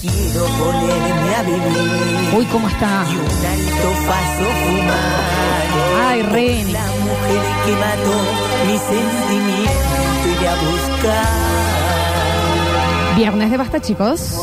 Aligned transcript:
Quiero 0.00 0.46
ponerme 0.46 1.34
a 1.34 1.42
vivir 1.42 2.30
Uy, 2.36 2.44
¿cómo 2.52 2.68
está? 2.68 3.04
y 3.10 3.16
un 3.16 3.20
alto 3.20 3.88
paso 4.06 4.44
fumar. 4.64 6.06
Ay, 6.08 6.22
Reni. 6.22 6.70
La 6.72 6.86
mujer 6.86 7.42
que 7.66 7.72
mató 7.72 8.16
mi 8.68 8.78
sentimiento 8.78 10.28
iré 10.38 10.48
a 10.48 10.54
buscar. 10.54 11.26
Viernes 13.16 13.50
de 13.50 13.56
basta, 13.56 13.80
chicos. 13.80 14.34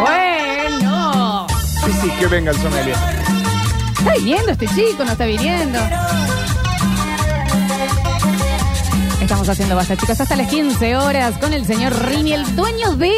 Bueno. 0.00 1.46
Sí, 1.84 1.92
sí, 2.02 2.10
que 2.18 2.26
venga 2.26 2.50
el 2.50 2.56
sommelier. 2.60 2.96
Está 3.96 4.12
viniendo 4.14 4.50
este 4.50 4.66
chico, 4.66 5.04
no 5.04 5.12
está 5.12 5.24
viniendo. 5.24 5.78
Estamos 9.24 9.48
haciendo 9.48 9.74
basta, 9.74 9.96
chicos, 9.96 10.20
hasta 10.20 10.36
las 10.36 10.48
15 10.48 10.96
horas 10.96 11.38
con 11.38 11.54
el 11.54 11.64
señor 11.64 11.94
Rini, 12.10 12.34
el 12.34 12.54
dueño 12.54 12.94
de 12.96 13.10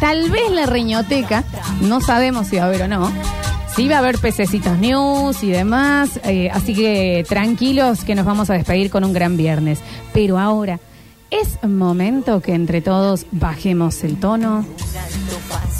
tal 0.00 0.28
vez 0.28 0.50
la 0.50 0.66
riñoteca. 0.66 1.44
No 1.82 2.00
sabemos 2.00 2.48
si 2.48 2.56
va 2.56 2.64
a 2.64 2.66
haber 2.66 2.82
o 2.82 2.88
no. 2.88 3.12
Sí 3.76 3.86
va 3.86 3.94
a 3.94 3.98
haber 4.00 4.18
pececitos 4.18 4.76
news 4.78 5.44
y 5.44 5.52
demás. 5.52 6.18
eh, 6.24 6.50
así 6.52 6.74
que 6.74 7.24
tranquilos 7.28 8.02
que 8.02 8.16
nos 8.16 8.26
vamos 8.26 8.50
a 8.50 8.54
despedir 8.54 8.90
con 8.90 9.04
un 9.04 9.12
gran 9.12 9.36
viernes. 9.36 9.78
Pero 10.12 10.36
ahora 10.36 10.80
es 11.30 11.62
momento 11.62 12.40
que 12.40 12.54
entre 12.54 12.80
todos 12.80 13.26
bajemos 13.30 14.02
el 14.02 14.18
tono. 14.18 14.66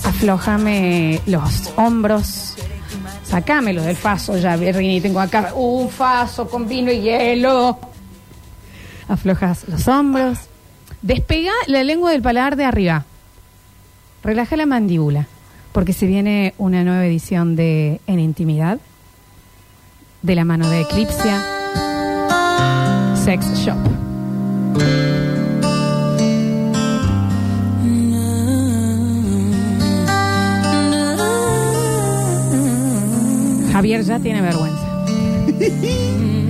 Aflójame 0.04 1.20
los 1.26 1.73
hombros. 1.74 2.54
Sacámelo 3.24 3.82
del 3.82 3.96
faso 3.96 4.37
ya, 4.37 4.54
Rini. 4.54 5.01
Tengo 5.01 5.18
acá 5.18 5.52
un 5.56 5.90
faso 5.90 6.48
con 6.48 6.68
vino 6.68 6.92
y 6.92 7.01
hielo. 7.01 7.91
Aflojas 9.12 9.69
los 9.69 9.89
hombros. 9.89 10.39
Despega 11.02 11.52
la 11.66 11.84
lengua 11.84 12.12
del 12.12 12.23
paladar 12.23 12.57
de 12.57 12.65
arriba. 12.65 13.05
Relaja 14.25 14.57
la 14.57 14.65
mandíbula. 14.65 15.27
Porque 15.73 15.93
se 15.93 16.07
viene 16.07 16.55
una 16.57 16.83
nueva 16.83 17.04
edición 17.04 17.54
de 17.54 18.01
En 18.07 18.19
Intimidad. 18.21 18.79
De 20.23 20.35
la 20.35 20.46
mano 20.46 20.66
de 20.71 20.80
Eclipsia. 20.80 21.45
Sex 23.23 23.52
Shop. 23.59 23.77
Javier 33.73 34.02
ya 34.04 34.19
tiene 34.21 34.41
vergüenza. 34.41 36.38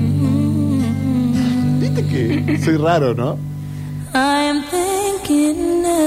Que 2.12 2.60
soy 2.62 2.76
raro, 2.76 3.14
¿no? 3.14 3.38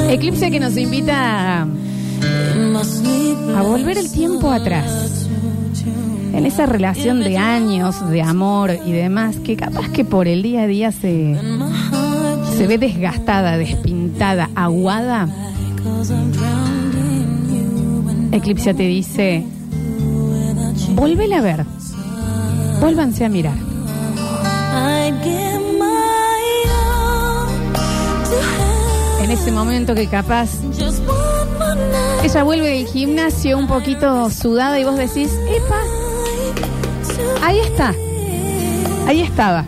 Eclipse 0.10 0.52
que 0.52 0.60
nos 0.60 0.78
invita 0.78 1.64
a, 1.64 1.68
a 3.58 3.62
volver 3.64 3.98
el 3.98 4.12
tiempo 4.12 4.52
atrás. 4.52 5.28
En 6.32 6.46
esa 6.46 6.68
relación 6.68 7.22
de 7.22 7.38
años, 7.38 8.08
de 8.12 8.22
amor 8.22 8.78
y 8.86 8.92
demás, 8.92 9.38
que 9.38 9.56
capaz 9.56 9.90
que 9.90 10.06
por 10.06 10.28
el 10.28 10.44
día 10.44 10.64
a 10.64 10.68
día 10.68 10.92
se, 10.92 11.40
se 12.56 12.68
ve 12.68 12.78
desgastada, 12.78 13.58
despintada, 13.58 14.50
aguada. 14.54 15.28
Eclipse 18.32 18.74
te 18.74 18.84
dice, 18.84 19.44
vuélvela 20.94 21.40
a 21.40 21.42
ver, 21.42 21.66
vuélvanse 22.80 23.26
a 23.26 23.30
mirar. 23.30 23.58
En 29.26 29.32
ese 29.32 29.52
momento 29.52 29.96
que 29.96 30.06
capaz 30.06 30.52
ella 32.24 32.44
vuelve 32.44 32.70
del 32.70 32.86
gimnasio 32.86 33.58
un 33.58 33.66
poquito 33.66 34.30
sudada 34.30 34.80
y 34.80 34.84
vos 34.84 34.96
decís, 34.98 35.32
epa, 35.50 35.82
ahí 37.42 37.58
está, 37.58 37.96
ahí 39.08 39.22
estaba. 39.22 39.66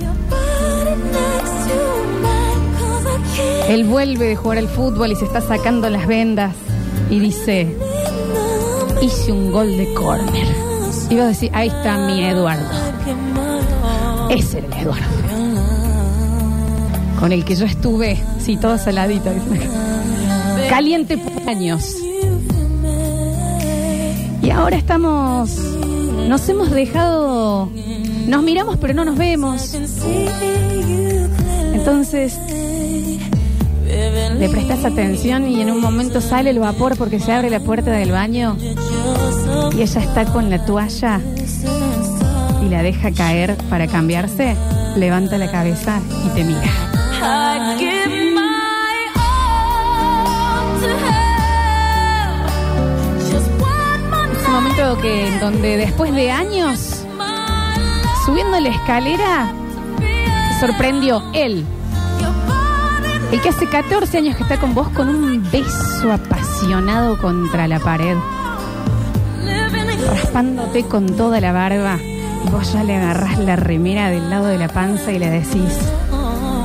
Él 3.68 3.86
vuelve 3.86 4.28
de 4.28 4.36
jugar 4.36 4.60
al 4.60 4.68
fútbol 4.68 5.12
y 5.12 5.16
se 5.16 5.26
está 5.26 5.42
sacando 5.42 5.90
las 5.90 6.06
vendas 6.06 6.54
y 7.10 7.20
dice, 7.20 7.76
hice 9.02 9.32
un 9.32 9.52
gol 9.52 9.76
de 9.76 9.92
córner. 9.96 10.46
Y 11.10 11.16
vos 11.16 11.30
decís, 11.30 11.50
ahí 11.52 11.70
está 11.70 11.98
mi 12.06 12.24
Eduardo. 12.24 12.70
Ese 14.30 14.60
era 14.60 14.68
el 14.68 14.84
Eduardo. 14.84 15.06
Con 17.20 17.32
el 17.32 17.44
que 17.44 17.56
yo 17.56 17.66
estuve, 17.66 18.22
sí, 18.48 18.56
todo 18.56 18.78
saladito. 18.78 19.30
Caliente 20.70 21.22
años. 21.48 21.98
Y 24.42 24.50
ahora 24.52 24.78
estamos, 24.78 25.50
nos 26.30 26.48
hemos 26.48 26.72
dejado, 26.72 27.70
nos 28.26 28.44
miramos 28.44 28.78
pero 28.78 28.94
no 28.94 29.04
nos 29.04 29.18
vemos. 29.18 29.74
Entonces, 31.74 32.40
le 34.40 34.50
prestas 34.50 34.86
atención 34.86 35.50
y 35.50 35.62
en 35.62 35.70
un 35.70 35.82
momento 35.82 36.22
sale 36.22 36.52
el 36.52 36.60
vapor 36.60 36.98
porque 36.98 37.20
se 37.20 37.34
abre 37.34 37.50
la 37.50 37.60
puerta 37.60 37.92
del 37.92 38.14
baño 38.14 38.56
y 39.78 39.82
ella 39.82 40.02
está 40.02 40.24
con 40.32 40.50
la 40.50 40.66
toalla 40.66 41.20
y 42.66 42.70
la 42.70 42.82
deja 42.82 43.12
caer 43.12 43.58
para 43.70 43.88
cambiarse, 43.88 44.56
levanta 44.96 45.38
la 45.38 45.52
cabeza 45.52 46.00
y 46.26 46.30
te 46.30 46.46
mira. 46.46 48.17
Que 54.96 55.28
en 55.28 55.40
donde 55.42 55.76
después 55.76 56.14
de 56.16 56.32
años, 56.32 57.04
subiendo 58.26 58.58
la 58.58 58.70
escalera, 58.70 59.52
sorprendió 60.62 61.22
él. 61.34 61.66
El 63.30 63.42
que 63.42 63.50
hace 63.50 63.68
14 63.68 64.20
años 64.20 64.38
que 64.38 64.44
está 64.44 64.58
con 64.58 64.74
vos 64.74 64.88
con 64.90 65.10
un 65.10 65.44
beso 65.52 66.12
apasionado 66.12 67.20
contra 67.20 67.68
la 67.68 67.80
pared, 67.82 68.16
raspándote 70.10 70.84
con 70.86 71.18
toda 71.18 71.42
la 71.42 71.52
barba, 71.52 72.00
y 72.00 72.50
vos 72.50 72.72
ya 72.72 72.86
le 72.86 72.96
agarrás 72.96 73.40
la 73.40 73.58
remera 73.58 74.10
del 74.10 74.30
lado 74.30 74.46
de 74.46 74.58
la 74.58 74.70
panza 74.70 75.12
y 75.12 75.20
le 75.20 75.30
decís, 75.30 75.78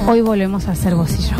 hoy 0.06 0.20
volvemos 0.20 0.68
a 0.68 0.76
ser 0.76 0.94
vos 0.94 1.10
y 1.18 1.22
yo. 1.22 1.36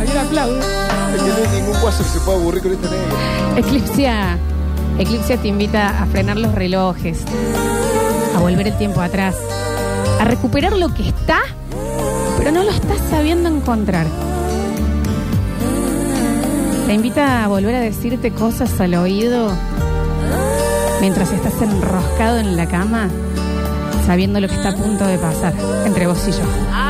Ayer 0.00 0.18
aplaudo. 0.18 0.87
Ningún 1.54 1.80
guaso 1.80 2.02
que 2.02 2.10
se 2.10 2.20
pueda 2.20 2.38
aburrir 2.38 2.62
con 2.62 2.72
esta 2.72 2.88
negra. 2.90 3.58
Eclipsia, 3.58 4.38
Eclipsia 4.98 5.36
te 5.36 5.48
invita 5.48 6.02
a 6.02 6.06
frenar 6.06 6.36
los 6.36 6.54
relojes, 6.54 7.22
a 8.36 8.40
volver 8.40 8.68
el 8.68 8.78
tiempo 8.78 9.00
atrás, 9.00 9.36
a 10.20 10.24
recuperar 10.24 10.72
lo 10.72 10.92
que 10.94 11.08
está, 11.08 11.40
pero 12.36 12.52
no 12.52 12.62
lo 12.62 12.70
estás 12.70 12.98
sabiendo 13.10 13.48
encontrar. 13.48 14.06
Te 16.86 16.94
invita 16.94 17.44
a 17.44 17.48
volver 17.48 17.74
a 17.74 17.80
decirte 17.80 18.32
cosas 18.32 18.80
al 18.80 18.94
oído 18.94 19.50
mientras 21.00 21.30
estás 21.32 21.60
enroscado 21.60 22.38
en 22.38 22.56
la 22.56 22.66
cama, 22.66 23.08
sabiendo 24.06 24.40
lo 24.40 24.48
que 24.48 24.54
está 24.54 24.70
a 24.70 24.74
punto 24.74 25.06
de 25.06 25.18
pasar 25.18 25.54
entre 25.84 26.06
vos 26.06 26.18
y 26.26 26.32
yo. 26.32 26.87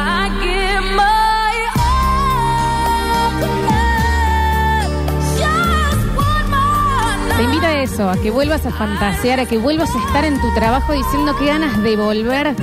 Te 7.38 7.44
invita 7.44 7.68
a 7.68 7.82
eso, 7.82 8.10
a 8.10 8.16
que 8.16 8.32
vuelvas 8.32 8.66
a 8.66 8.72
fantasear, 8.72 9.38
a 9.38 9.46
que 9.46 9.58
vuelvas 9.58 9.94
a 9.94 10.04
estar 10.04 10.24
en 10.24 10.40
tu 10.40 10.52
trabajo 10.54 10.92
diciendo 10.92 11.36
que 11.38 11.46
ganas 11.46 11.80
de 11.84 11.96
volver. 11.96 12.56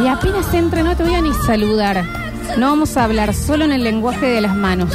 Y 0.00 0.06
apenas 0.06 0.54
entre, 0.54 0.84
no 0.84 0.96
te 0.96 1.02
voy 1.02 1.14
a 1.14 1.20
ni 1.20 1.32
saludar. 1.44 2.04
No 2.58 2.68
vamos 2.68 2.96
a 2.96 3.02
hablar 3.02 3.34
solo 3.34 3.64
en 3.64 3.72
el 3.72 3.82
lenguaje 3.82 4.24
de 4.24 4.40
las 4.40 4.54
manos. 4.54 4.92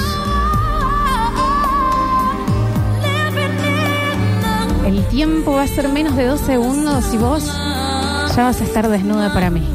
El 4.88 5.06
tiempo 5.10 5.52
va 5.52 5.64
a 5.64 5.68
ser 5.68 5.90
menos 5.90 6.16
de 6.16 6.28
dos 6.28 6.40
segundos 6.40 7.14
y 7.14 7.18
vos 7.18 7.46
ya 7.46 8.44
vas 8.44 8.62
a 8.62 8.64
estar 8.64 8.88
desnuda 8.88 9.34
para 9.34 9.50
mí. 9.50 9.68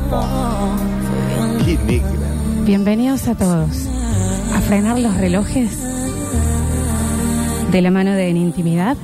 Qué. 1.67 2.03
Bienvenidos 2.63 3.29
a 3.29 3.35
todos 3.35 3.89
a 4.55 4.61
frenar 4.63 4.99
los 4.99 5.15
relojes 5.19 5.84
de 7.75 7.83
la 7.83 7.91
mano 7.91 8.13
de 8.13 8.29
En 8.29 8.37
Intimidad 8.37 8.97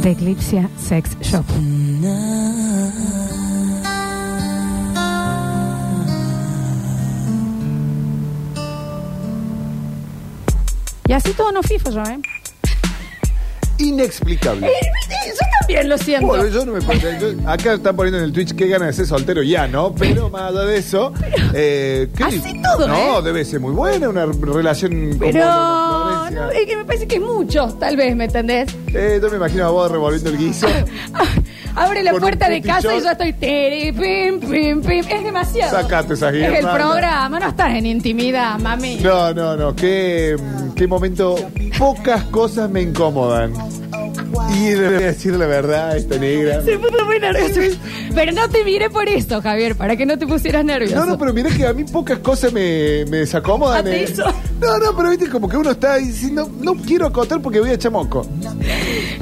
de 0.00 0.10
Eclipsia 0.12 0.70
Sex 0.78 1.18
Shop. 1.20 1.44
Y 11.08 11.12
así 11.12 11.32
todo 11.32 11.50
no 11.50 11.64
fifo 11.64 11.90
yo, 11.90 12.04
¿eh? 12.04 12.20
Inexplicable. 13.78 14.70
También 15.68 15.88
lo 15.90 15.98
siento. 15.98 16.26
Bueno, 16.26 16.46
yo 16.48 16.64
no 16.64 16.72
me 16.72 16.80
pondría- 16.80 17.18
yo- 17.18 17.34
acá 17.46 17.74
están 17.74 17.94
poniendo 17.94 18.18
en 18.18 18.24
el 18.24 18.32
Twitch 18.32 18.54
qué 18.56 18.68
ganas 18.68 18.88
de 18.88 18.92
ser 18.94 19.06
soltero 19.06 19.42
ya, 19.42 19.68
¿no? 19.68 19.94
Pero 19.94 20.30
más 20.30 20.50
allá 20.50 20.62
de 20.62 20.78
eso. 20.78 21.12
Eh, 21.52 22.08
¿qué 22.16 22.24
Así 22.24 22.40
todo, 22.62 22.88
No, 22.88 23.18
¿eh? 23.18 23.22
debe 23.22 23.44
ser 23.44 23.60
muy 23.60 23.72
buena 23.72 24.08
una 24.08 24.24
relación 24.26 25.10
como 25.18 25.30
Pero 25.30 25.38
la 25.44 26.24
Florencia. 26.30 26.40
no, 26.46 26.50
es 26.52 26.66
que 26.66 26.76
me 26.76 26.84
parece 26.86 27.06
que 27.06 27.16
es 27.16 27.20
mucho, 27.22 27.66
tal 27.78 27.96
vez, 27.98 28.16
¿me 28.16 28.24
entendés? 28.24 28.74
Eh, 28.94 29.18
yo 29.22 29.28
me 29.30 29.36
imagino 29.36 29.66
a 29.66 29.70
vos 29.70 29.90
revolviendo 29.92 30.30
el 30.30 30.38
guiso. 30.38 30.66
Abre 31.76 32.02
la 32.02 32.12
Con 32.12 32.20
puerta 32.22 32.48
de 32.48 32.62
casa 32.62 32.94
y 32.96 33.00
yo 33.02 33.10
estoy. 33.10 33.32
tiri, 33.34 33.92
pim, 33.92 34.40
pim, 34.40 34.80
pim. 34.82 35.04
Es 35.08 35.22
demasiado. 35.22 35.70
Sacate 35.82 36.14
esa 36.14 36.30
Es 36.30 36.60
el 36.60 36.66
programa, 36.66 37.38
no 37.38 37.46
estás 37.46 37.74
en 37.74 37.84
intimidad, 37.86 38.58
mami. 38.58 38.96
No, 38.96 39.32
no, 39.34 39.54
no. 39.56 39.76
Qué, 39.76 40.34
qué 40.74 40.86
momento. 40.88 41.36
Pocas 41.78 42.24
cosas 42.24 42.68
me 42.70 42.80
incomodan. 42.82 43.52
Y 44.56 44.74
le 44.74 44.86
voy 44.88 44.96
a 44.96 45.06
decir 45.08 45.34
la 45.34 45.46
verdad 45.46 45.90
a 45.90 45.96
esta 45.96 46.16
negra. 46.18 46.62
Se 46.62 46.78
puso 46.78 47.04
muy 47.04 47.18
nervioso. 47.20 47.78
Pero 48.14 48.32
no 48.32 48.48
te 48.48 48.64
miré 48.64 48.88
por 48.90 49.08
esto, 49.08 49.40
Javier, 49.42 49.76
para 49.76 49.96
que 49.96 50.06
no 50.06 50.18
te 50.18 50.26
pusieras 50.26 50.64
nervioso. 50.64 50.96
No, 50.96 51.06
no, 51.06 51.18
pero 51.18 51.32
mirá 51.32 51.50
que 51.50 51.66
a 51.66 51.72
mí 51.72 51.84
pocas 51.84 52.18
cosas 52.20 52.52
me, 52.52 53.04
me 53.10 53.18
desacomodan. 53.18 53.80
Ah, 53.80 53.84
¿te 53.84 54.00
eh. 54.04 54.08
hizo? 54.10 54.24
No, 54.60 54.78
no, 54.78 54.96
pero 54.96 55.10
viste 55.10 55.28
como 55.28 55.48
que 55.48 55.56
uno 55.56 55.70
está 55.70 55.96
diciendo, 55.96 56.50
no 56.60 56.74
quiero 56.74 57.06
acotar 57.06 57.40
porque 57.40 57.60
voy 57.60 57.70
a 57.70 57.78
chamoco. 57.78 58.26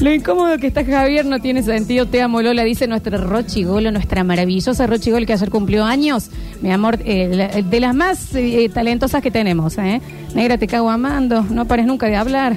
Lo 0.01 0.13
incómodo 0.15 0.57
que 0.59 0.69
está 0.69 0.85
Javier 0.85 1.27
no 1.27 1.41
tiene 1.41 1.63
sentido. 1.63 2.07
Te 2.07 2.23
amo, 2.23 2.41
Lola, 2.41 2.63
dice 2.65 2.87
nuestra 2.87 3.19
Rochi 3.19 3.65
Golo, 3.65 3.91
nuestra 3.91 4.25
maravillosa 4.25 4.87
Rochi 4.87 5.11
Golo 5.11 5.27
que 5.27 5.33
ayer 5.33 5.51
cumplió 5.51 5.85
años. 5.85 6.31
Mi 6.63 6.71
amor, 6.73 6.99
eh, 7.05 7.29
la- 7.33 7.49
de 7.63 7.81
las 7.81 7.95
más 7.95 8.35
eh, 8.35 8.71
talentosas 8.73 9.23
que 9.23 9.31
tenemos, 9.31 9.77
¿eh? 9.79 10.01
Negra, 10.35 10.57
te 10.57 10.67
cago 10.67 10.89
amando. 10.91 11.43
No 11.43 11.67
pares 11.67 11.87
nunca 11.87 12.07
de 12.07 12.17
hablar. 12.17 12.57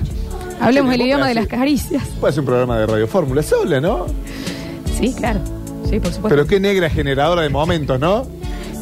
Hablemos 0.60 0.94
el 0.94 1.02
idioma 1.02 1.28
de 1.28 1.34
las 1.36 1.48
caricias. 1.48 2.04
Puede 2.20 2.34
ser 2.34 2.42
un 2.42 2.46
programa 2.48 2.80
de 2.80 2.86
Radio 2.88 3.08
Fórmula 3.08 3.42
sola, 3.44 3.80
¿no? 3.80 4.08
Sí, 5.00 5.14
claro. 5.14 5.40
Sí, 5.90 6.00
por 6.00 6.12
supuesto. 6.12 6.30
Pero 6.30 6.46
qué 6.48 6.60
negra 6.60 6.90
generadora 6.90 7.42
de 7.42 7.50
momentos, 7.50 8.00
¿no? 8.00 8.28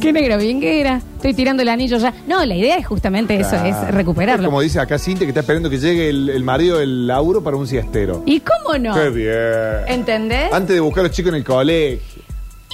Qué 0.02 0.14
negra 0.14 0.38
vinguera. 0.38 1.02
Estoy 1.16 1.34
tirando 1.34 1.64
el 1.64 1.70
anillo 1.70 1.98
ya. 1.98 2.14
No, 2.28 2.46
la 2.46 2.56
idea 2.56 2.78
es 2.78 2.86
justamente 2.86 3.40
eso, 3.40 3.56
es 3.56 3.76
recuperarlo. 3.92 4.46
Como 4.46 4.62
dice 4.62 4.80
acá 4.80 5.00
Cintia, 5.00 5.26
que 5.26 5.32
está 5.32 5.40
esperando 5.40 5.70
que 5.70 5.80
llegue 5.80 6.10
el, 6.10 6.30
el 6.30 6.44
marido 6.44 6.78
del 6.78 7.08
Lauro 7.08 7.44
para 7.44 7.58
un 7.58 7.66
siestero. 7.68 8.22
¿Y 8.26 8.42
cómo 8.42 8.78
no? 8.78 8.94
Qué 8.94 9.10
bien. 9.10 9.88
¿Entendés? 10.00 10.54
Antes 10.54 10.76
de 10.76 10.80
buscar 10.82 11.02
a 11.02 11.08
los 11.08 11.16
chicos 11.16 11.30
en 11.30 11.36
el 11.38 11.44
colegio. 11.44 12.00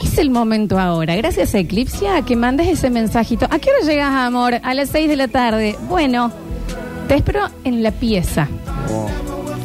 Es 0.03 0.17
el 0.17 0.31
momento 0.31 0.79
ahora, 0.79 1.15
gracias 1.15 1.53
a 1.55 1.59
Eclipse, 1.59 2.07
a 2.09 2.23
que 2.23 2.35
mandes 2.35 2.67
ese 2.67 2.89
mensajito. 2.89 3.45
¿A 3.49 3.59
qué 3.59 3.69
hora 3.69 3.85
llegas, 3.85 4.09
amor? 4.11 4.55
A 4.63 4.73
las 4.73 4.89
6 4.89 5.07
de 5.07 5.15
la 5.15 5.27
tarde. 5.27 5.77
Bueno, 5.87 6.31
te 7.07 7.15
espero 7.15 7.47
en 7.63 7.83
la 7.83 7.91
pieza. 7.91 8.49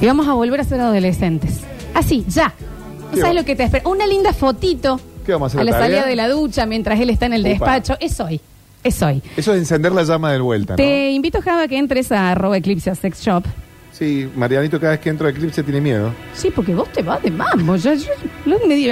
Y 0.01 0.07
vamos 0.07 0.29
a 0.29 0.33
volver 0.35 0.61
a 0.61 0.65
ser 0.65 0.81
adolescentes. 0.81 1.61
Así, 1.95 2.25
ya. 2.29 2.55
¿No 3.01 3.11
¿Qué 3.15 3.21
sabes 3.21 3.37
va? 3.37 3.41
lo 3.41 3.45
que 3.45 3.57
te 3.57 3.65
espera? 3.65 3.89
Una 3.89 4.07
linda 4.07 4.33
fotito. 4.33 5.01
¿Qué 5.27 5.33
vamos 5.33 5.53
a 5.55 5.59
hacer, 5.59 5.61
A 5.61 5.65
la 5.65 5.71
tarea? 5.73 5.87
salida 5.87 6.07
de 6.07 6.17
la 6.17 6.29
ducha, 6.29 6.67
mientras 6.67 7.01
él 7.01 7.11
está 7.11 7.27
en 7.27 7.33
el 7.35 7.41
Upa. 7.43 7.49
despacho. 7.51 7.97
Es 8.01 8.19
hoy. 8.21 8.41
Es 8.85 9.03
hoy. 9.03 9.23
Eso 9.37 9.53
es 9.53 9.59
encender 9.59 9.93
la 9.93 10.05
llama 10.05 10.33
de 10.33 10.39
vuelta, 10.41 10.75
¿no? 10.75 10.77
Te 10.77 11.11
invito, 11.11 11.41
Java, 11.43 11.67
que 11.67 11.77
entres 11.79 12.13
a 12.13 12.31
arroba 12.31 12.57
Eclipse 12.57 12.95
Sex 12.95 13.21
Shop. 13.23 13.45
Sí, 13.93 14.31
Marianito 14.37 14.79
cada 14.79 14.93
vez 14.93 15.01
que 15.01 15.11
entro 15.11 15.27
a 15.27 15.31
Eclipse 15.31 15.63
tiene 15.65 15.81
miedo. 15.81 16.13
Sí, 16.35 16.51
porque 16.55 16.73
vos 16.75 16.89
te 16.93 17.03
vas 17.03 17.21
de 17.23 17.31
mambo. 17.33 17.75
Yo- 17.77 17.95
yo- 17.95 18.13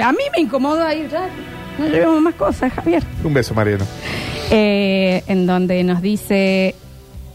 a 0.03 0.11
mí 0.11 0.17
me 0.35 0.41
incomoda 0.41 0.93
ir 0.93 1.09
ya. 1.09 1.29
No 1.79 1.85
llevemos 1.85 2.21
más 2.21 2.33
cosas, 2.35 2.73
Javier. 2.73 3.03
Un 3.23 3.33
beso, 3.33 3.53
Mariano. 3.53 3.85
Eh, 4.51 5.23
en 5.27 5.45
donde 5.47 5.83
nos 5.83 6.01
dice, 6.01 6.75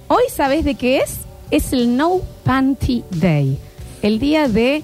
hoy 0.09 0.25
sabes 0.35 0.65
de 0.65 0.75
qué 0.75 0.99
es? 0.99 1.21
Es 1.53 1.75
el 1.75 1.99
No 1.99 2.23
Panty 2.45 3.05
Day. 3.11 3.59
El 4.01 4.19
día 4.19 4.49
de 4.49 4.83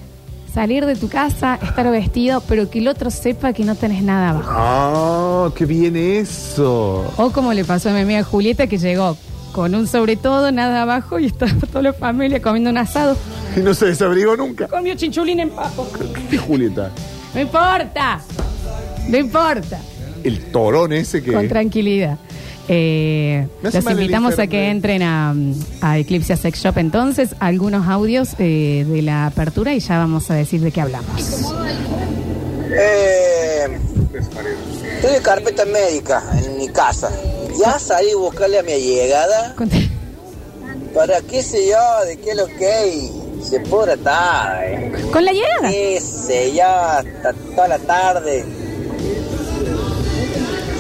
salir 0.53 0.85
de 0.85 0.97
tu 0.97 1.09
casa, 1.09 1.59
estar 1.63 1.91
vestido, 1.91 2.43
pero 2.47 2.69
que 2.69 2.81
el 2.81 2.89
otro 2.89 3.11
sepa 3.11 3.55
que 3.55 3.65
no 3.65 3.75
tenés 3.75 4.03
nada 4.03 4.29
abajo. 4.31 4.51
¡Ah! 4.53 5.51
¡Qué 5.57 5.65
bien 5.65 5.97
eso! 5.97 7.11
O 7.17 7.31
como 7.31 7.55
le 7.55 7.65
pasó 7.65 7.89
a 7.89 7.93
mi 7.95 8.01
amiga 8.01 8.23
Julieta 8.23 8.67
que 8.67 8.77
llegó 8.77 9.17
con 9.53 9.75
un 9.75 9.87
sobre 9.87 10.17
todo, 10.17 10.53
nada 10.53 10.83
abajo 10.83 11.19
y 11.19 11.25
estaba 11.25 11.53
toda 11.73 11.81
la 11.81 11.93
familia 11.95 12.43
comiendo 12.43 12.69
un 12.69 12.77
asado. 12.77 13.17
Y 13.57 13.61
no 13.61 13.73
se 13.73 13.87
desabrigó 13.87 14.37
nunca. 14.37 14.69
Comió 14.69 14.95
chinchulín 14.95 15.41
en 15.41 15.49
papo. 15.49 15.89
¿Qué 16.31 16.37
Julieta? 16.37 16.91
No 17.35 17.41
importa. 17.41 18.21
No 19.09 19.17
importa. 19.17 19.81
El 20.23 20.53
torón 20.53 20.93
ese 20.93 21.23
que. 21.23 21.33
Con 21.33 21.49
tranquilidad. 21.49 22.19
Eh, 22.69 23.47
los 23.63 23.75
invitamos 23.75 24.39
a 24.39 24.47
que 24.47 24.69
entren 24.69 25.03
a, 25.03 25.35
a 25.81 25.99
Eclipse 25.99 26.37
Sex 26.37 26.61
Shop 26.61 26.77
entonces, 26.77 27.35
algunos 27.41 27.89
audios 27.89 28.31
eh, 28.39 28.85
de 28.87 29.03
la 29.03 29.27
apertura 29.27 29.75
y 29.75 29.81
ya 29.81 29.99
vamos 29.99 30.31
a 30.31 30.35
decir 30.35 30.61
de 30.61 30.71
qué 30.71 30.83
hablamos. 30.83 31.47
Eh, 32.71 33.67
estoy 34.95 35.13
de 35.13 35.23
carpeta 35.23 35.65
médica 35.65 36.23
en 36.45 36.59
mi 36.59 36.69
casa. 36.69 37.11
Ya 37.59 37.79
salí 37.79 38.11
a 38.11 38.17
buscarle 38.17 38.59
a 38.59 38.63
mi 38.63 38.79
llegada 38.79 39.57
para 40.95 41.21
qué 41.23 41.43
sé 41.43 41.69
yo, 41.69 42.07
de 42.07 42.19
qué 42.19 42.35
lo 42.35 42.47
que 42.47 42.67
hay. 42.67 43.13
Se 43.43 43.61
pura 43.61 43.97
tarde. 43.97 44.93
Con 45.13 45.25
la 45.25 45.33
llegada. 45.33 45.71
Qué 45.71 46.01
sé 46.01 46.55
yo, 46.55 46.65
hasta 46.65 47.33
toda 47.55 47.69
la 47.69 47.79
tarde. 47.79 48.45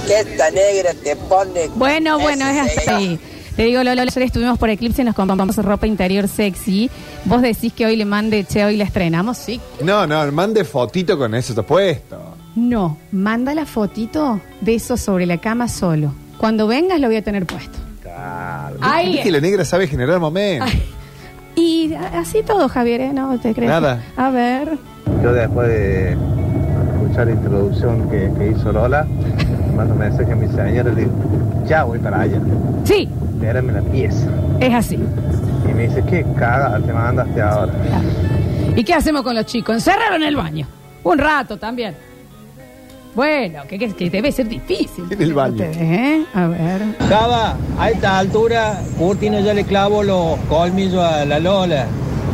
Que 0.08 0.20
esta 0.20 0.50
negra 0.50 0.94
te 0.94 1.14
pone. 1.16 1.68
Bueno, 1.76 2.18
bueno, 2.18 2.46
es 2.48 2.78
así. 2.88 3.18
Te 3.54 3.64
digo, 3.64 3.82
Lola, 3.82 4.02
ayer 4.02 4.22
estuvimos 4.22 4.56
por 4.56 4.70
Eclipse 4.70 5.02
y 5.02 5.04
nos 5.04 5.14
compramos 5.14 5.56
ropa 5.56 5.86
interior 5.86 6.28
sexy. 6.28 6.90
Vos 7.24 7.42
decís 7.42 7.72
que 7.72 7.84
hoy 7.86 7.96
le 7.96 8.04
mande, 8.04 8.44
che, 8.44 8.64
hoy 8.64 8.76
la 8.76 8.84
estrenamos, 8.84 9.36
¿sí? 9.36 9.60
No, 9.82 10.06
no, 10.06 10.30
mande 10.32 10.64
fotito 10.64 11.18
con 11.18 11.34
eso, 11.34 11.52
está 11.52 11.62
puesto. 11.62 12.18
No, 12.54 12.96
manda 13.12 13.54
la 13.54 13.66
fotito 13.66 14.40
de 14.60 14.76
eso 14.76 14.96
sobre 14.96 15.26
la 15.26 15.38
cama 15.38 15.68
solo. 15.68 16.14
Cuando 16.38 16.66
vengas 16.66 17.00
lo 17.00 17.08
voy 17.08 17.16
a 17.16 17.22
tener 17.22 17.46
puesto. 17.46 17.78
Claro. 18.00 18.76
Ay. 18.80 19.08
Viste 19.08 19.24
que 19.24 19.32
la 19.32 19.40
negra 19.40 19.64
sabe 19.64 19.88
generar 19.88 20.20
momentos. 20.20 20.70
Ay. 20.72 20.82
Y 21.56 21.94
así 22.14 22.44
todo, 22.44 22.68
Javier, 22.68 23.00
¿eh? 23.00 23.12
No 23.12 23.38
te 23.40 23.52
crees. 23.52 23.68
Nada. 23.68 24.02
A 24.16 24.30
ver. 24.30 24.78
Yo 25.22 25.32
después 25.32 25.68
de 25.68 26.12
escuchar 26.12 27.26
la 27.26 27.32
introducción 27.32 28.08
que, 28.08 28.30
que 28.38 28.52
hizo 28.52 28.70
Lola, 28.70 29.06
mando 29.78 29.94
un 29.94 30.00
mensaje 30.00 30.32
a 30.32 30.36
mi 30.36 30.46
señora 30.48 30.90
y 30.90 30.94
le 30.94 31.00
digo, 31.02 31.12
ya 31.66 31.84
voy 31.84 31.98
para 31.98 32.20
allá, 32.22 32.38
Sí, 32.84 33.08
espérame 33.34 33.72
la 33.72 33.82
pieza. 33.82 34.26
es 34.60 34.74
así. 34.74 34.98
Y 35.68 35.72
me 35.74 35.86
dice, 35.88 36.02
¿qué 36.08 36.24
caga 36.36 36.78
te 36.84 36.92
mandaste 36.92 37.40
ahora? 37.40 37.72
¿Y 38.76 38.84
qué 38.84 38.94
hacemos 38.94 39.22
con 39.22 39.34
los 39.34 39.46
chicos? 39.46 39.76
Encerrarlo 39.76 40.16
en 40.16 40.22
el 40.24 40.36
baño. 40.36 40.66
Un 41.04 41.18
rato 41.18 41.56
también. 41.56 41.94
Bueno, 43.14 43.62
que, 43.68 43.78
que- 43.78 43.92
que 43.94 44.10
debe 44.10 44.30
ser 44.30 44.48
difícil. 44.48 45.04
En 45.10 45.20
el 45.22 45.32
baño. 45.34 45.64
¿eh? 45.64 46.24
A 46.34 46.46
ver. 46.46 46.82
Cava, 47.08 47.56
a 47.78 47.90
esta 47.90 48.18
altura, 48.18 48.80
Curtino 48.98 49.40
ya 49.40 49.54
le 49.54 49.64
clavo 49.64 50.02
los 50.02 50.38
colmillos 50.48 51.02
a 51.02 51.24
la 51.24 51.38
Lola. 51.40 51.86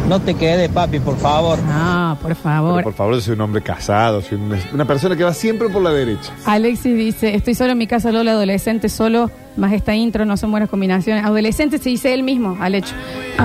No 0.08 0.20
te 0.20 0.34
quedes, 0.34 0.68
papi, 0.68 1.00
por 1.00 1.16
favor. 1.16 1.58
No, 1.60 2.18
por 2.20 2.32
Pero 2.32 2.40
favor. 2.42 2.82
por 2.84 2.92
favor, 2.92 3.14
yo 3.14 3.20
soy 3.22 3.34
un 3.34 3.40
hombre 3.40 3.62
casado, 3.62 4.20
soy 4.20 4.36
una, 4.38 4.58
una 4.72 4.84
persona 4.84 5.16
que 5.16 5.24
va 5.24 5.32
siempre 5.32 5.68
por 5.70 5.82
la 5.82 5.90
derecha. 5.90 6.30
Alexis 6.44 6.94
dice, 6.94 7.34
estoy 7.34 7.54
solo 7.54 7.72
en 7.72 7.78
mi 7.78 7.86
casa, 7.86 8.12
Lola, 8.12 8.32
adolescente, 8.32 8.88
solo, 8.90 9.30
más 9.56 9.72
esta 9.72 9.94
intro, 9.94 10.24
no 10.24 10.36
son 10.36 10.50
buenas 10.50 10.68
combinaciones. 10.68 11.24
Adolescente 11.24 11.78
se 11.78 11.90
dice 11.90 12.12
él 12.14 12.22
mismo, 12.22 12.56
al 12.60 12.74
hecho. 12.74 12.94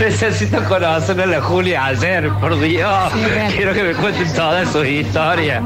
Necesito 0.00 0.62
conocer 0.64 1.20
a 1.20 1.26
la 1.26 1.40
Julia 1.40 1.86
ayer, 1.86 2.28
por 2.40 2.58
Dios. 2.60 3.12
Sí. 3.12 3.20
Quiero 3.56 3.72
que 3.72 3.82
me 3.82 3.94
cuenten 3.94 4.32
toda 4.34 4.64
su 4.66 4.84
historia. 4.84 5.62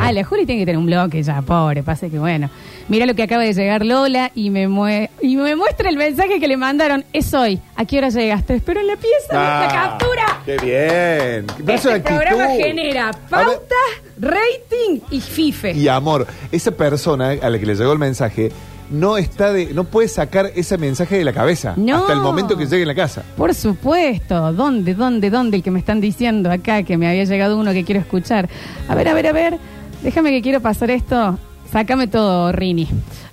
Ah, 0.00 0.12
la 0.12 0.24
Juli 0.24 0.46
tiene 0.46 0.62
que 0.62 0.66
tener 0.66 0.78
un 0.78 0.86
bloque 0.86 1.22
ya, 1.22 1.40
pobre, 1.42 1.82
pase 1.82 2.10
que 2.10 2.18
bueno. 2.18 2.50
Mira 2.88 3.06
lo 3.06 3.14
que 3.14 3.22
acaba 3.22 3.42
de 3.44 3.52
llegar 3.52 3.84
Lola 3.86 4.32
y 4.34 4.50
me, 4.50 4.68
mue- 4.68 5.10
y 5.22 5.36
me 5.36 5.54
muestra 5.54 5.88
el 5.88 5.96
mensaje 5.96 6.40
que 6.40 6.48
le 6.48 6.56
mandaron. 6.56 7.04
Es 7.12 7.32
hoy. 7.34 7.60
¿A 7.76 7.84
qué 7.84 7.98
hora 7.98 8.08
llegaste? 8.08 8.56
Espero 8.56 8.80
en 8.80 8.88
la 8.88 8.96
pieza. 8.96 9.34
Ah, 9.34 9.96
¡Qué 10.44 10.56
bien! 10.58 11.46
Este 11.58 11.74
es 11.74 11.86
actitud. 11.86 12.16
programa 12.16 12.46
genera 12.54 13.10
pauta, 13.28 13.74
rating 14.18 15.00
y 15.10 15.20
fife. 15.20 15.72
Y 15.72 15.88
amor, 15.88 16.26
esa 16.50 16.70
persona 16.70 17.30
a 17.42 17.50
la 17.50 17.58
que 17.58 17.66
le 17.66 17.74
llegó 17.74 17.92
el 17.92 17.98
mensaje 17.98 18.50
no 18.90 19.16
está 19.18 19.52
de, 19.52 19.72
no 19.72 19.84
puede 19.84 20.08
sacar 20.08 20.50
ese 20.56 20.76
mensaje 20.76 21.16
de 21.18 21.24
la 21.24 21.32
cabeza 21.32 21.74
No. 21.76 21.98
hasta 21.98 22.12
el 22.12 22.20
momento 22.20 22.56
que 22.56 22.64
llegue 22.66 22.82
en 22.82 22.88
la 22.88 22.94
casa. 22.94 23.22
Por 23.36 23.54
supuesto. 23.54 24.52
¿Dónde, 24.52 24.94
dónde, 24.94 25.30
dónde 25.30 25.58
el 25.58 25.62
que 25.62 25.70
me 25.70 25.78
están 25.78 26.00
diciendo 26.00 26.50
acá 26.50 26.82
que 26.82 26.96
me 26.96 27.06
había 27.08 27.24
llegado 27.24 27.56
uno 27.56 27.72
que 27.72 27.84
quiero 27.84 28.00
escuchar? 28.00 28.48
A 28.88 28.94
ver, 28.96 29.08
a 29.08 29.14
ver, 29.14 29.26
a 29.28 29.32
ver. 29.32 29.58
Déjame 30.02 30.30
que 30.30 30.42
quiero 30.42 30.60
pasar 30.60 30.90
esto. 30.90 31.38
Sácame 31.70 32.08
todo, 32.08 32.50
Rini. 32.50 32.88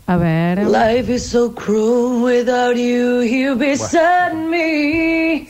A 0.10 0.18
ver. 0.18 0.64
Life 0.64 1.10
is 1.10 1.30
so 1.30 1.50
cruel 1.50 2.22
without 2.24 2.78
you 2.78 3.20
here 3.20 3.54
beside 3.56 4.38
me. 4.38 5.50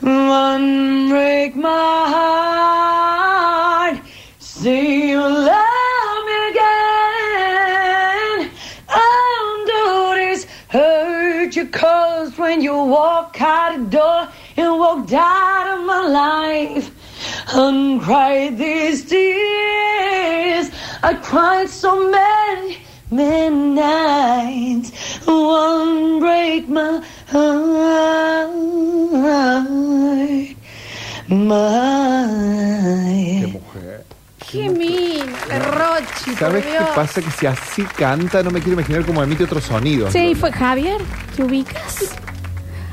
One 0.00 1.08
break 1.08 1.54
my 1.54 2.08
heart. 2.14 4.00
See 4.40 5.10
you 5.10 5.20
love 5.20 6.24
me 6.26 6.48
again. 6.50 8.50
I'll 8.88 9.66
do 9.66 10.14
this 10.16 10.46
hurt 10.66 11.54
you 11.54 11.68
cause 11.68 12.36
when 12.36 12.60
you 12.60 12.74
walk 12.74 13.40
out 13.40 13.78
the 13.78 13.84
door 13.98 14.28
and 14.56 14.78
walked 14.80 15.12
out 15.12 15.78
of 15.78 15.84
my 15.86 16.08
life 16.08 16.90
and 17.54 18.02
cried 18.02 18.58
these 18.58 19.04
tears. 19.04 20.72
I 21.04 21.14
cried 21.22 21.68
so 21.68 22.10
many, 22.10 22.78
many 23.12 23.74
nights. 23.74 24.92
One 25.26 26.18
break 26.20 26.68
my 26.68 27.00
heart. 27.30 28.50
My 31.28 31.92
Qué 33.40 33.46
mujer. 33.46 34.04
Qué 34.50 34.68
Rochi, 35.58 36.30
por 36.30 36.38
¿Sabes 36.38 36.64
qué 36.64 36.70
Dios. 36.72 36.88
pasa? 36.94 37.22
Que 37.22 37.30
si 37.30 37.46
así 37.46 37.84
canta, 37.84 38.42
no 38.42 38.50
me 38.50 38.60
quiero 38.60 38.74
imaginar 38.74 39.04
cómo 39.06 39.22
emite 39.22 39.44
otros 39.44 39.64
sonidos. 39.64 40.12
Sí, 40.12 40.34
fue 40.34 40.52
Javier, 40.52 41.00
¿te 41.36 41.44
ubicas? 41.44 42.10